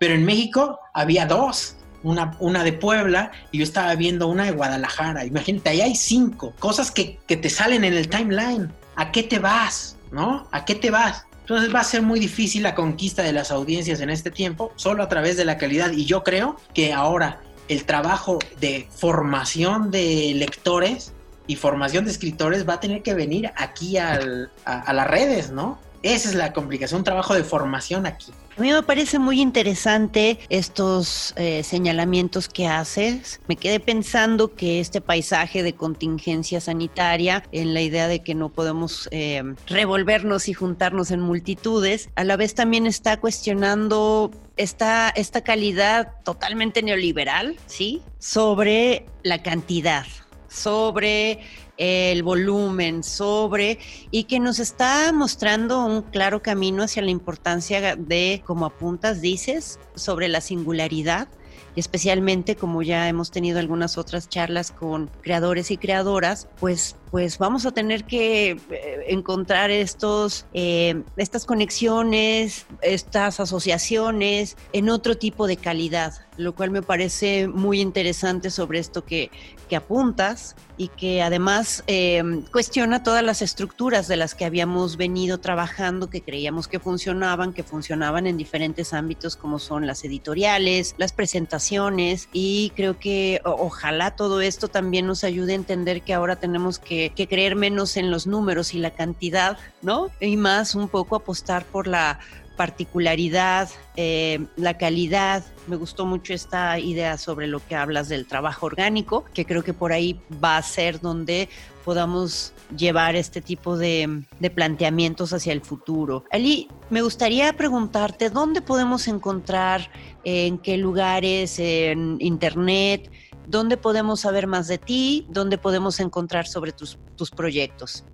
Pero 0.00 0.14
en 0.14 0.24
México 0.24 0.80
había 0.94 1.26
dos, 1.26 1.76
una, 2.02 2.64
de 2.64 2.72
Puebla 2.72 3.32
y 3.52 3.58
yo 3.58 3.64
estaba 3.64 3.94
viendo 3.96 4.28
una 4.28 4.44
de 4.44 4.52
Guadalajara. 4.52 5.26
Imagínate, 5.26 5.68
ahí 5.68 5.82
hay 5.82 5.94
cinco 5.94 6.54
cosas 6.58 6.90
que, 6.90 7.18
te 7.26 7.50
salen 7.50 7.84
en 7.84 7.92
el 7.92 8.08
timeline. 8.08 8.72
¿A 8.96 9.12
qué 9.12 9.22
te 9.22 9.38
vas? 9.38 9.98
¿No? 10.10 10.48
¿A 10.52 10.64
qué 10.64 10.74
te 10.74 10.90
vas? 10.90 11.26
Entonces 11.40 11.74
va 11.74 11.80
a 11.80 11.84
ser 11.84 12.00
muy 12.00 12.18
difícil 12.18 12.62
la 12.62 12.74
conquista 12.74 13.22
de 13.22 13.34
las 13.34 13.50
audiencias 13.50 14.00
en 14.00 14.08
este 14.08 14.30
tiempo, 14.30 14.72
solo 14.76 15.02
a 15.02 15.08
través 15.10 15.36
de 15.36 15.44
la 15.44 15.58
calidad. 15.58 15.90
Y 15.90 16.06
yo 16.06 16.24
creo 16.24 16.56
que 16.72 16.94
ahora 16.94 17.42
el 17.68 17.84
trabajo 17.84 18.38
de 18.58 18.88
formación 18.90 19.90
de 19.90 20.32
lectores 20.34 21.12
y 21.46 21.56
formación 21.56 22.06
de 22.06 22.12
escritores 22.12 22.66
va 22.66 22.74
a 22.74 22.80
tener 22.80 23.02
que 23.02 23.12
venir 23.12 23.52
aquí 23.54 23.98
a 23.98 24.18
las 24.64 25.06
redes, 25.06 25.50
¿no? 25.50 25.78
Esa 26.02 26.30
es 26.30 26.34
la 26.34 26.52
complicación, 26.52 27.00
un 27.00 27.04
trabajo 27.04 27.34
de 27.34 27.44
formación 27.44 28.06
aquí. 28.06 28.32
A 28.56 28.60
mí 28.62 28.72
me 28.72 28.82
parece 28.82 29.18
muy 29.18 29.40
interesante 29.40 30.38
estos 30.48 31.34
eh, 31.36 31.62
señalamientos 31.62 32.48
que 32.48 32.66
haces. 32.66 33.40
Me 33.48 33.56
quedé 33.56 33.80
pensando 33.80 34.54
que 34.54 34.80
este 34.80 35.00
paisaje 35.00 35.62
de 35.62 35.74
contingencia 35.74 36.60
sanitaria, 36.60 37.42
en 37.52 37.74
la 37.74 37.82
idea 37.82 38.08
de 38.08 38.22
que 38.22 38.34
no 38.34 38.48
podemos 38.48 39.08
eh, 39.12 39.42
revolvernos 39.66 40.48
y 40.48 40.54
juntarnos 40.54 41.10
en 41.10 41.20
multitudes, 41.20 42.08
a 42.16 42.24
la 42.24 42.36
vez 42.36 42.54
también 42.54 42.86
está 42.86 43.18
cuestionando 43.18 44.30
esta, 44.56 45.10
esta 45.10 45.42
calidad 45.42 46.12
totalmente 46.24 46.82
neoliberal, 46.82 47.56
¿sí? 47.66 48.02
Sobre 48.18 49.06
la 49.22 49.42
cantidad, 49.42 50.06
sobre 50.48 51.40
el 51.80 52.22
volumen, 52.22 53.02
sobre, 53.02 53.78
y 54.10 54.24
que 54.24 54.38
nos 54.38 54.58
está 54.58 55.10
mostrando 55.12 55.84
un 55.84 56.02
claro 56.02 56.42
camino 56.42 56.82
hacia 56.82 57.02
la 57.02 57.10
importancia 57.10 57.96
de, 57.96 58.42
como 58.44 58.66
apuntas, 58.66 59.22
dices, 59.22 59.80
sobre 59.94 60.28
la 60.28 60.42
singularidad 60.42 61.28
especialmente 61.76 62.56
como 62.56 62.82
ya 62.82 63.08
hemos 63.08 63.30
tenido 63.30 63.58
algunas 63.58 63.98
otras 63.98 64.28
charlas 64.28 64.70
con 64.70 65.10
creadores 65.22 65.70
y 65.70 65.76
creadoras, 65.76 66.48
pues, 66.58 66.96
pues 67.10 67.38
vamos 67.38 67.66
a 67.66 67.70
tener 67.70 68.04
que 68.04 68.50
eh, 68.50 69.04
encontrar 69.08 69.70
estos, 69.70 70.46
eh, 70.52 71.02
estas 71.16 71.46
conexiones, 71.46 72.66
estas 72.82 73.40
asociaciones 73.40 74.56
en 74.72 74.88
otro 74.90 75.16
tipo 75.16 75.46
de 75.46 75.56
calidad. 75.56 76.14
Lo 76.40 76.54
cual 76.54 76.70
me 76.70 76.82
parece 76.82 77.48
muy 77.48 77.80
interesante 77.80 78.50
sobre 78.50 78.78
esto 78.78 79.04
que, 79.04 79.30
que 79.68 79.76
apuntas 79.76 80.56
y 80.76 80.88
que 80.88 81.22
además 81.22 81.84
em, 81.86 82.42
cuestiona 82.42 83.02
todas 83.02 83.22
las 83.22 83.42
estructuras 83.42 84.08
de 84.08 84.16
las 84.16 84.34
que 84.34 84.44
habíamos 84.44 84.96
venido 84.96 85.38
trabajando, 85.38 86.10
que 86.10 86.22
creíamos 86.22 86.68
que 86.68 86.80
funcionaban, 86.80 87.52
que 87.52 87.62
funcionaban 87.62 88.26
en 88.26 88.36
diferentes 88.36 88.92
ámbitos 88.92 89.36
como 89.36 89.58
son 89.58 89.86
las 89.86 90.04
editoriales, 90.04 90.94
las 90.98 91.12
presentaciones 91.12 92.28
y 92.32 92.72
creo 92.74 92.98
que 92.98 93.40
ojalá 93.44 94.16
todo 94.16 94.40
esto 94.40 94.68
también 94.68 95.06
nos 95.06 95.22
ayude 95.22 95.52
a 95.52 95.56
entender 95.56 96.02
que 96.02 96.14
ahora 96.14 96.36
tenemos 96.36 96.78
que, 96.78 97.12
que 97.14 97.28
creer 97.28 97.54
menos 97.54 97.96
en 97.96 98.10
los 98.10 98.26
números 98.26 98.74
y 98.74 98.78
la 98.78 98.90
cantidad, 98.90 99.58
¿no? 99.82 100.08
Y 100.18 100.36
más 100.36 100.74
un 100.74 100.88
poco 100.88 101.14
apostar 101.14 101.64
por 101.66 101.86
la 101.86 102.18
particularidad, 102.60 103.70
eh, 103.96 104.38
la 104.56 104.76
calidad. 104.76 105.42
Me 105.66 105.76
gustó 105.76 106.04
mucho 106.04 106.34
esta 106.34 106.78
idea 106.78 107.16
sobre 107.16 107.46
lo 107.46 107.66
que 107.66 107.74
hablas 107.74 108.10
del 108.10 108.26
trabajo 108.26 108.66
orgánico, 108.66 109.24
que 109.32 109.46
creo 109.46 109.64
que 109.64 109.72
por 109.72 109.92
ahí 109.92 110.20
va 110.44 110.58
a 110.58 110.62
ser 110.62 111.00
donde 111.00 111.48
podamos 111.86 112.52
llevar 112.76 113.16
este 113.16 113.40
tipo 113.40 113.78
de, 113.78 114.24
planteamientos 114.54 115.32
hacia 115.32 115.54
el 115.54 115.62
futuro. 115.62 116.24
Ali, 116.30 116.68
me 116.90 117.00
gustaría 117.00 117.50
preguntarte, 117.54 118.28
¿dónde 118.28 118.60
podemos 118.60 119.08
encontrar, 119.08 119.90
en 120.24 120.58
qué 120.58 120.76
lugares, 120.76 121.58
en 121.58 122.18
Internet? 122.20 123.10
¿Dónde 123.48 123.78
podemos 123.78 124.20
saber 124.20 124.46
más 124.46 124.68
de 124.68 124.76
ti? 124.76 125.26
¿Dónde 125.30 125.56
podemos 125.56 125.98
encontrar 125.98 126.46
sobre 126.46 126.72
tus, 126.72 126.98
tus 127.16 127.30
proyectos? 127.30 128.04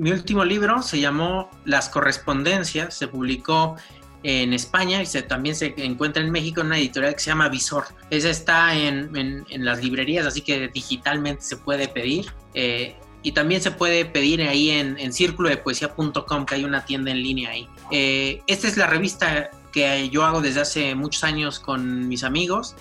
Mi 0.00 0.12
último 0.12 0.44
libro 0.46 0.82
se 0.82 0.98
llamó 0.98 1.50
Las 1.66 1.90
Correspondencias, 1.90 2.96
se 2.96 3.06
publicó 3.06 3.76
en 4.22 4.54
España 4.54 5.02
y 5.02 5.06
se, 5.06 5.20
también 5.22 5.54
se 5.54 5.74
encuentra 5.76 6.22
en 6.22 6.30
México 6.30 6.62
en 6.62 6.68
una 6.68 6.78
editorial 6.78 7.14
que 7.14 7.20
se 7.20 7.26
llama 7.26 7.50
Visor. 7.50 7.84
Esa 8.08 8.30
está 8.30 8.74
en, 8.74 9.44
las 9.50 9.84
librerías, 9.84 10.26
así 10.26 10.40
que 10.40 10.68
digitalmente 10.68 11.42
se 11.42 11.58
puede 11.58 11.86
pedir. 11.86 12.32
Eh, 12.54 12.96
y 13.22 13.32
también 13.32 13.60
se 13.60 13.70
puede 13.70 14.06
pedir 14.06 14.40
ahí 14.40 14.70
en, 14.70 14.98
en 14.98 15.12
círculo 15.12 15.50
de 15.50 15.58
poesía.com, 15.58 16.46
que 16.46 16.54
hay 16.54 16.64
una 16.64 16.86
tienda 16.86 17.10
en 17.10 17.22
línea 17.22 17.50
ahí. 17.50 17.68
Eh, 17.90 18.42
esta 18.46 18.68
es 18.68 18.78
la 18.78 18.86
revista 18.86 19.50
que 19.70 20.08
yo 20.08 20.24
hago 20.24 20.40
desde 20.40 20.62
hace 20.62 20.94
muchos 20.94 21.24
años 21.24 21.60
con 21.60 22.08
mis 22.08 22.24
amigos 22.24 22.74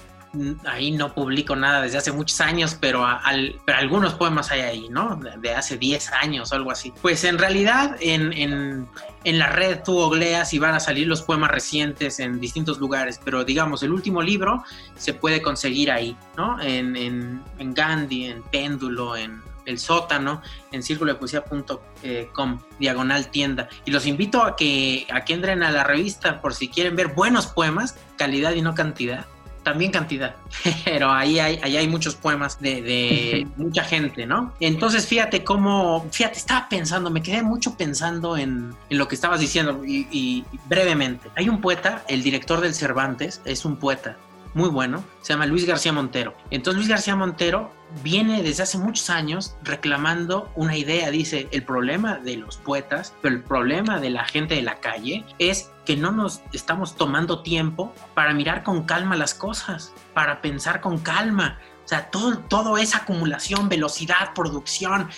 ahí 0.65 0.91
no 0.91 1.13
publico 1.13 1.55
nada 1.55 1.81
desde 1.81 1.97
hace 1.97 2.11
muchos 2.11 2.39
años, 2.41 2.77
pero, 2.79 3.05
algunos 3.67 4.13
poemas 4.13 4.51
hay 4.51 4.61
ahí, 4.61 4.89
¿no? 4.89 5.19
De, 5.41 5.53
hace 5.53 5.77
10 5.77 6.11
años 6.13 6.51
o 6.51 6.55
algo 6.55 6.71
así. 6.71 6.93
Pues 7.01 7.23
en 7.23 7.37
realidad 7.37 7.95
en, 7.99 8.87
la 9.23 9.47
red 9.47 9.79
tú 9.83 9.97
ogleas 9.97 10.53
y 10.53 10.59
van 10.59 10.75
a 10.75 10.79
salir 10.79 11.07
los 11.07 11.21
poemas 11.21 11.51
recientes 11.51 12.19
en 12.19 12.39
distintos 12.39 12.79
lugares, 12.79 13.19
pero 13.23 13.43
digamos, 13.43 13.83
el 13.83 13.91
último 13.91 14.21
libro 14.21 14.63
se 14.95 15.13
puede 15.13 15.41
conseguir 15.41 15.91
ahí, 15.91 16.15
¿no? 16.37 16.61
En, 16.61 17.43
Gandhi, 17.59 18.25
en 18.25 18.43
Péndulo, 18.43 19.15
en 19.15 19.41
el 19.65 19.77
sótano 19.77 20.41
en 20.71 20.81
círculo 20.81 21.13
de 21.13 21.19
poesía.com, 21.19 22.59
diagonal 22.79 23.29
tienda. 23.29 23.69
Y 23.85 23.91
los 23.91 24.07
invito 24.07 24.41
a 24.41 24.55
que, 24.55 25.05
a 25.11 25.25
que 25.25 25.33
entren 25.33 25.61
a 25.61 25.71
la 25.71 25.83
revista 25.83 26.41
por 26.41 26.55
si 26.55 26.69
quieren 26.69 26.95
ver 26.95 27.09
buenos 27.09 27.47
poemas, 27.47 27.95
calidad 28.17 28.53
y 28.53 28.61
no 28.61 28.73
cantidad 28.73 29.27
también 29.63 29.91
cantidad, 29.91 30.35
pero 30.85 31.11
ahí 31.11 31.39
hay, 31.39 31.59
ahí 31.63 31.77
hay 31.77 31.87
muchos 31.87 32.15
poemas 32.15 32.59
de, 32.59 33.47
mucha 33.57 33.83
gente, 33.83 34.25
¿no? 34.25 34.53
Entonces, 34.59 35.07
fíjate 35.07 35.43
cómo, 35.43 36.07
fíjate, 36.11 36.37
estaba 36.37 36.67
pensando, 36.69 37.09
me 37.09 37.21
quedé 37.21 37.43
mucho 37.43 37.75
pensando 37.75 38.37
en, 38.37 38.75
lo 38.89 39.07
que 39.07 39.15
estabas 39.15 39.39
diciendo 39.39 39.81
y, 39.85 40.45
brevemente. 40.65 41.29
Hay 41.35 41.49
un 41.49 41.61
poeta, 41.61 42.03
el 42.07 42.23
director 42.23 42.61
del 42.61 42.73
Cervantes, 42.73 43.41
es 43.45 43.65
un 43.65 43.77
poeta 43.77 44.17
muy 44.53 44.69
bueno, 44.69 45.03
se 45.21 45.33
llama 45.33 45.45
Luis 45.45 45.65
García 45.65 45.93
Montero. 45.93 46.33
Entonces 46.49 46.77
Luis 46.77 46.89
García 46.89 47.15
Montero 47.15 47.71
viene 48.03 48.43
desde 48.43 48.63
hace 48.63 48.77
muchos 48.77 49.09
años 49.09 49.55
reclamando 49.63 50.51
una 50.55 50.77
idea, 50.77 51.09
dice, 51.09 51.47
el 51.51 51.63
problema 51.63 52.17
de 52.17 52.37
los 52.37 52.57
poetas, 52.57 53.13
pero 53.21 53.35
el 53.35 53.43
problema 53.43 53.99
de 53.99 54.09
la 54.09 54.25
gente 54.25 54.55
de 54.55 54.61
la 54.61 54.79
calle 54.79 55.25
es 55.39 55.71
que 55.85 55.95
no 55.95 56.11
nos 56.11 56.41
estamos 56.53 56.95
tomando 56.95 57.41
tiempo 57.41 57.93
para 58.13 58.33
mirar 58.33 58.63
con 58.63 58.83
calma 58.83 59.15
las 59.15 59.33
cosas, 59.33 59.93
para 60.13 60.41
pensar 60.41 60.81
con 60.81 60.99
calma. 60.99 61.59
O 61.83 61.87
sea, 61.87 62.11
todo, 62.11 62.37
todo 62.39 62.77
esa 62.77 62.99
acumulación, 62.99 63.69
velocidad, 63.69 64.33
producción, 64.35 65.09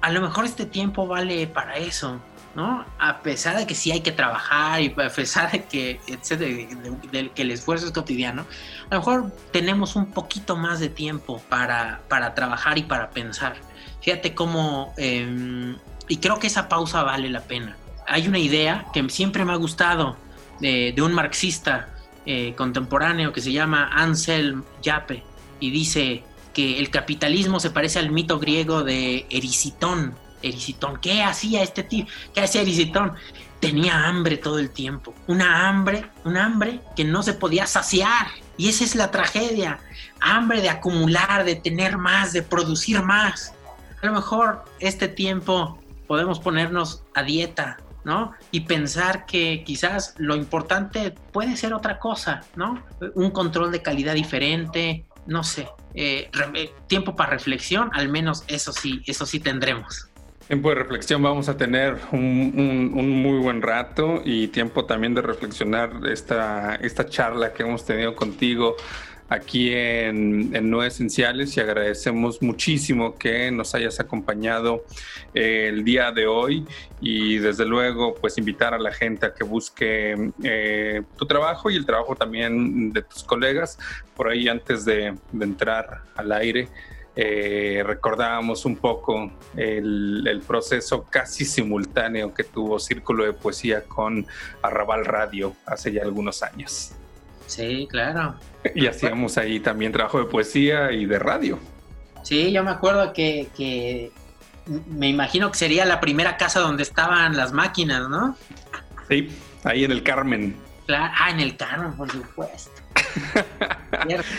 a 0.00 0.10
lo 0.10 0.20
mejor 0.20 0.44
este 0.44 0.64
tiempo 0.64 1.06
vale 1.06 1.46
para 1.46 1.76
eso. 1.76 2.20
¿No? 2.54 2.84
A 2.98 3.20
pesar 3.20 3.56
de 3.56 3.66
que 3.66 3.74
sí 3.74 3.92
hay 3.92 4.00
que 4.00 4.12
trabajar 4.12 4.80
y 4.80 4.94
a 4.96 5.08
pesar 5.10 5.50
de 5.52 5.64
que, 5.64 6.00
el 7.36 7.50
esfuerzo 7.50 7.86
es 7.86 7.92
cotidiano, 7.92 8.46
a 8.90 8.94
lo 8.94 9.00
mejor 9.00 9.32
tenemos 9.52 9.96
un 9.96 10.06
poquito 10.06 10.56
más 10.56 10.80
de 10.80 10.88
tiempo 10.88 11.40
para, 11.48 12.00
para 12.08 12.34
trabajar 12.34 12.78
y 12.78 12.82
para 12.82 13.10
pensar. 13.10 13.56
Fíjate 14.00 14.34
cómo, 14.34 14.94
em, 14.96 15.76
y 16.08 16.16
creo 16.16 16.38
que 16.38 16.46
esa 16.46 16.68
pausa 16.68 17.02
vale 17.02 17.28
la 17.30 17.42
pena. 17.42 17.76
Hay 18.06 18.26
una 18.26 18.38
idea 18.38 18.86
que 18.92 19.08
siempre 19.10 19.44
me 19.44 19.52
ha 19.52 19.56
gustado 19.56 20.16
de, 20.60 20.94
un 21.00 21.12
marxista 21.12 21.88
eh, 22.26 22.54
contemporáneo 22.56 23.32
que 23.32 23.40
se 23.40 23.52
llama 23.52 23.90
Anselm 23.92 24.64
Yape 24.82 25.22
y 25.58 25.70
dice 25.70 26.22
que 26.52 26.78
el 26.78 26.90
capitalismo 26.90 27.60
se 27.60 27.70
parece 27.70 27.98
al 27.98 28.10
mito 28.10 28.38
griego 28.38 28.82
de 28.82 29.26
Ericitón, 29.30 30.14
Ericitón. 30.42 30.98
¿Qué 30.98 31.22
hacía 31.22 31.62
este 31.62 31.82
tío? 31.82 32.06
¿Qué 32.34 32.40
hacía 32.40 32.62
Ericitón? 32.62 33.14
Tenía 33.60 34.06
hambre 34.06 34.36
todo 34.36 34.58
el 34.58 34.70
tiempo. 34.70 35.14
Una 35.26 35.68
hambre, 35.68 36.06
un 36.24 36.36
hambre 36.36 36.80
que 36.96 37.04
no 37.04 37.22
se 37.22 37.34
podía 37.34 37.66
saciar. 37.66 38.28
Y 38.56 38.68
esa 38.68 38.84
es 38.84 38.94
la 38.94 39.10
tragedia. 39.10 39.78
Hambre 40.20 40.60
de 40.60 40.70
acumular, 40.70 41.44
de 41.44 41.56
tener 41.56 41.98
más, 41.98 42.32
de 42.32 42.42
producir 42.42 43.02
más. 43.02 43.52
A 44.02 44.06
lo 44.06 44.12
mejor 44.12 44.64
este 44.78 45.08
tiempo 45.08 45.78
podemos 46.06 46.40
ponernos 46.40 47.04
a 47.14 47.22
dieta, 47.22 47.78
¿no? 48.04 48.32
Y 48.50 48.60
pensar 48.60 49.26
que 49.26 49.62
quizás 49.64 50.14
lo 50.18 50.36
importante 50.36 51.12
puede 51.32 51.56
ser 51.56 51.74
otra 51.74 51.98
cosa, 51.98 52.40
¿no? 52.56 52.82
Un 53.14 53.30
control 53.30 53.70
de 53.70 53.82
calidad 53.82 54.14
diferente, 54.14 55.04
no 55.26 55.44
sé. 55.44 55.68
Eh, 55.94 56.30
eh, 56.54 56.72
tiempo 56.86 57.14
para 57.14 57.30
reflexión, 57.30 57.90
al 57.92 58.08
menos 58.08 58.44
eso 58.48 58.72
sí, 58.72 59.02
eso 59.06 59.26
sí 59.26 59.40
tendremos. 59.40 60.09
Tiempo 60.50 60.70
de 60.70 60.74
reflexión, 60.74 61.22
vamos 61.22 61.48
a 61.48 61.56
tener 61.56 61.96
un, 62.10 63.22
muy 63.22 63.38
buen 63.38 63.62
rato 63.62 64.20
y 64.24 64.48
tiempo 64.48 64.84
también 64.84 65.14
de 65.14 65.22
reflexionar 65.22 65.92
esta, 66.10 66.74
esta 66.74 67.06
charla 67.06 67.52
que 67.52 67.62
hemos 67.62 67.86
tenido 67.86 68.16
contigo 68.16 68.74
aquí 69.28 69.72
en, 69.72 70.68
No 70.68 70.82
Esenciales 70.82 71.56
y 71.56 71.60
agradecemos 71.60 72.42
muchísimo 72.42 73.16
que 73.16 73.52
nos 73.52 73.76
hayas 73.76 74.00
acompañado 74.00 74.84
eh, 75.34 75.68
el 75.68 75.84
día 75.84 76.10
de 76.10 76.26
hoy 76.26 76.66
y 77.00 77.38
desde 77.38 77.64
luego 77.64 78.16
pues 78.16 78.36
invitar 78.36 78.74
a 78.74 78.78
la 78.80 78.90
gente 78.90 79.26
a 79.26 79.32
que 79.32 79.44
busque 79.44 80.32
eh, 80.42 81.02
tu 81.16 81.26
trabajo 81.26 81.70
y 81.70 81.76
el 81.76 81.86
trabajo 81.86 82.16
también 82.16 82.92
de 82.92 83.02
tus 83.02 83.22
colegas 83.22 83.78
por 84.16 84.28
ahí 84.28 84.48
antes 84.48 84.84
de 84.84 85.14
entrar 85.32 86.02
al 86.16 86.32
aire. 86.32 86.68
Eh, 87.16 87.82
recordábamos 87.84 88.64
un 88.64 88.76
poco 88.76 89.30
el, 89.56 90.42
proceso 90.46 91.04
casi 91.04 91.44
simultáneo 91.44 92.32
que 92.32 92.44
tuvo 92.44 92.78
Círculo 92.78 93.24
de 93.24 93.32
Poesía 93.32 93.84
con 93.84 94.26
Arrabal 94.62 95.04
Radio 95.04 95.54
hace 95.66 95.92
ya 95.92 96.02
algunos 96.02 96.42
años. 96.42 96.92
Sí, 97.46 97.88
claro. 97.90 98.36
Y 98.74 98.86
hacíamos 98.86 99.36
ahí 99.38 99.58
también 99.58 99.90
trabajo 99.90 100.18
de 100.18 100.26
poesía 100.26 100.92
y 100.92 101.04
de 101.04 101.18
radio. 101.18 101.58
Sí, 102.22 102.52
yo 102.52 102.62
me 102.62 102.70
acuerdo 102.70 103.12
que, 103.12 104.12
me 104.66 105.08
imagino 105.08 105.50
que 105.50 105.58
sería 105.58 105.84
la 105.84 106.00
primera 106.00 106.36
casa 106.36 106.60
donde 106.60 106.84
estaban 106.84 107.36
las 107.36 107.52
máquinas, 107.52 108.08
¿no? 108.08 108.36
Sí, 109.08 109.28
ahí 109.64 109.84
en 109.84 109.90
el 109.90 110.04
Carmen. 110.04 110.54
Claro, 110.86 111.12
ah, 111.18 111.30
en 111.30 111.40
el 111.40 111.56
Carmen, 111.56 111.92
por 111.94 112.10
supuesto. 112.10 112.70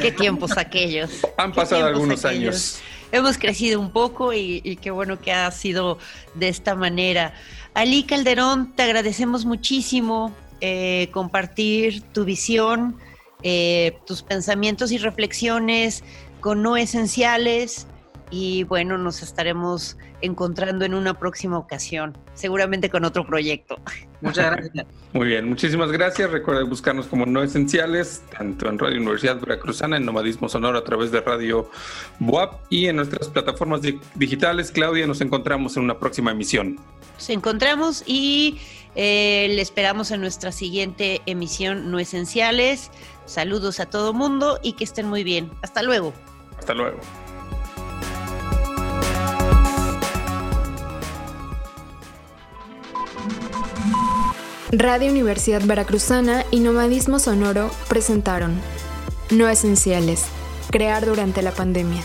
Qué 0.02 0.12
tiempos 0.12 0.58
aquellos. 0.58 1.21
Han 1.38 1.54
pasado 1.54 1.86
algunos 1.86 2.26
años. 2.26 2.82
Hemos 3.12 3.38
crecido 3.38 3.80
un 3.80 3.91
poco 3.91 4.34
y, 4.34 4.78
qué 4.82 4.91
bueno 4.91 5.19
que 5.19 5.32
ha 5.32 5.52
sido 5.52 5.97
de 6.36 6.47
esta 6.47 6.76
manera. 6.76 7.34
Ali 7.74 8.04
Calderón, 8.04 8.74
te 8.76 8.84
agradecemos 8.84 9.45
muchísimo 9.45 10.34
eh, 10.62 11.10
compartir 11.12 12.02
tu 12.13 12.24
visión, 12.24 12.97
eh, 13.43 13.97
tus 14.06 14.21
pensamientos 14.24 14.91
y 14.91 14.97
reflexiones 14.97 16.04
con 16.39 16.62
no 16.62 16.78
esenciales 16.78 17.88
y 18.30 18.63
bueno, 18.63 18.97
nos 18.97 19.21
estaremos 19.21 19.97
encontrando 20.21 20.86
en 20.86 20.93
una 20.93 21.19
próxima 21.19 21.58
ocasión, 21.58 22.17
seguramente 22.34 22.89
con 22.89 23.04
otro 23.04 23.26
proyecto. 23.26 23.78
Muchas 24.22 24.52
gracias. 24.52 24.86
Muy 25.14 25.28
bien, 25.28 25.50
muchísimas 25.50 25.92
gracias. 25.92 26.32
Recuerden 26.32 26.70
buscarnos 26.70 27.08
como 27.08 27.26
No 27.26 27.44
Esenciales, 27.44 28.24
tanto 28.38 28.70
en 28.70 28.80
Radio 28.80 28.98
Universidad 28.98 29.40
Veracruzana, 29.40 29.98
en 29.98 30.06
Nomadismo 30.06 30.48
Sonoro 30.48 30.78
a 30.78 30.84
través 30.84 31.12
de 31.12 31.22
Radio 31.22 31.70
BUAP 32.20 32.62
y 32.70 32.88
en 32.88 32.98
nuestras 32.98 33.28
plataformas 33.30 33.82
digitales. 34.16 34.72
Claudia, 34.72 35.08
nos 35.08 35.22
encontramos 35.22 35.76
en 35.78 35.84
una 35.84 35.98
próxima 36.00 36.32
emisión. 36.32 36.80
Nos 37.16 37.30
encontramos 37.30 38.04
y 38.06 38.60
eh, 38.96 39.48
le 39.50 39.62
esperamos 39.62 40.12
en 40.12 40.22
nuestra 40.22 40.52
siguiente 40.52 41.22
emisión 41.26 41.92
No 41.92 42.00
Esenciales. 42.00 42.92
Saludos 43.26 43.80
a 43.80 43.88
todo 43.88 44.14
mundo 44.14 44.60
y 44.62 44.74
que 44.74 44.84
estén 44.84 45.08
muy 45.08 45.24
bien. 45.24 45.50
Hasta 45.62 45.84
luego. 45.84 46.14
Hasta 46.60 46.74
luego. 46.74 47.00
Radio 54.74 55.12
Universidad 55.12 55.62
Veracruzana 55.66 56.46
y 56.50 56.62
Nomadismo 56.62 57.20
Sonoro 57.20 57.70
presentaron 57.90 58.58
No 59.30 59.50
Esenciales, 59.50 60.24
crear 60.70 61.06
durante 61.06 61.42
la 61.42 61.52
pandemia. 61.52 62.02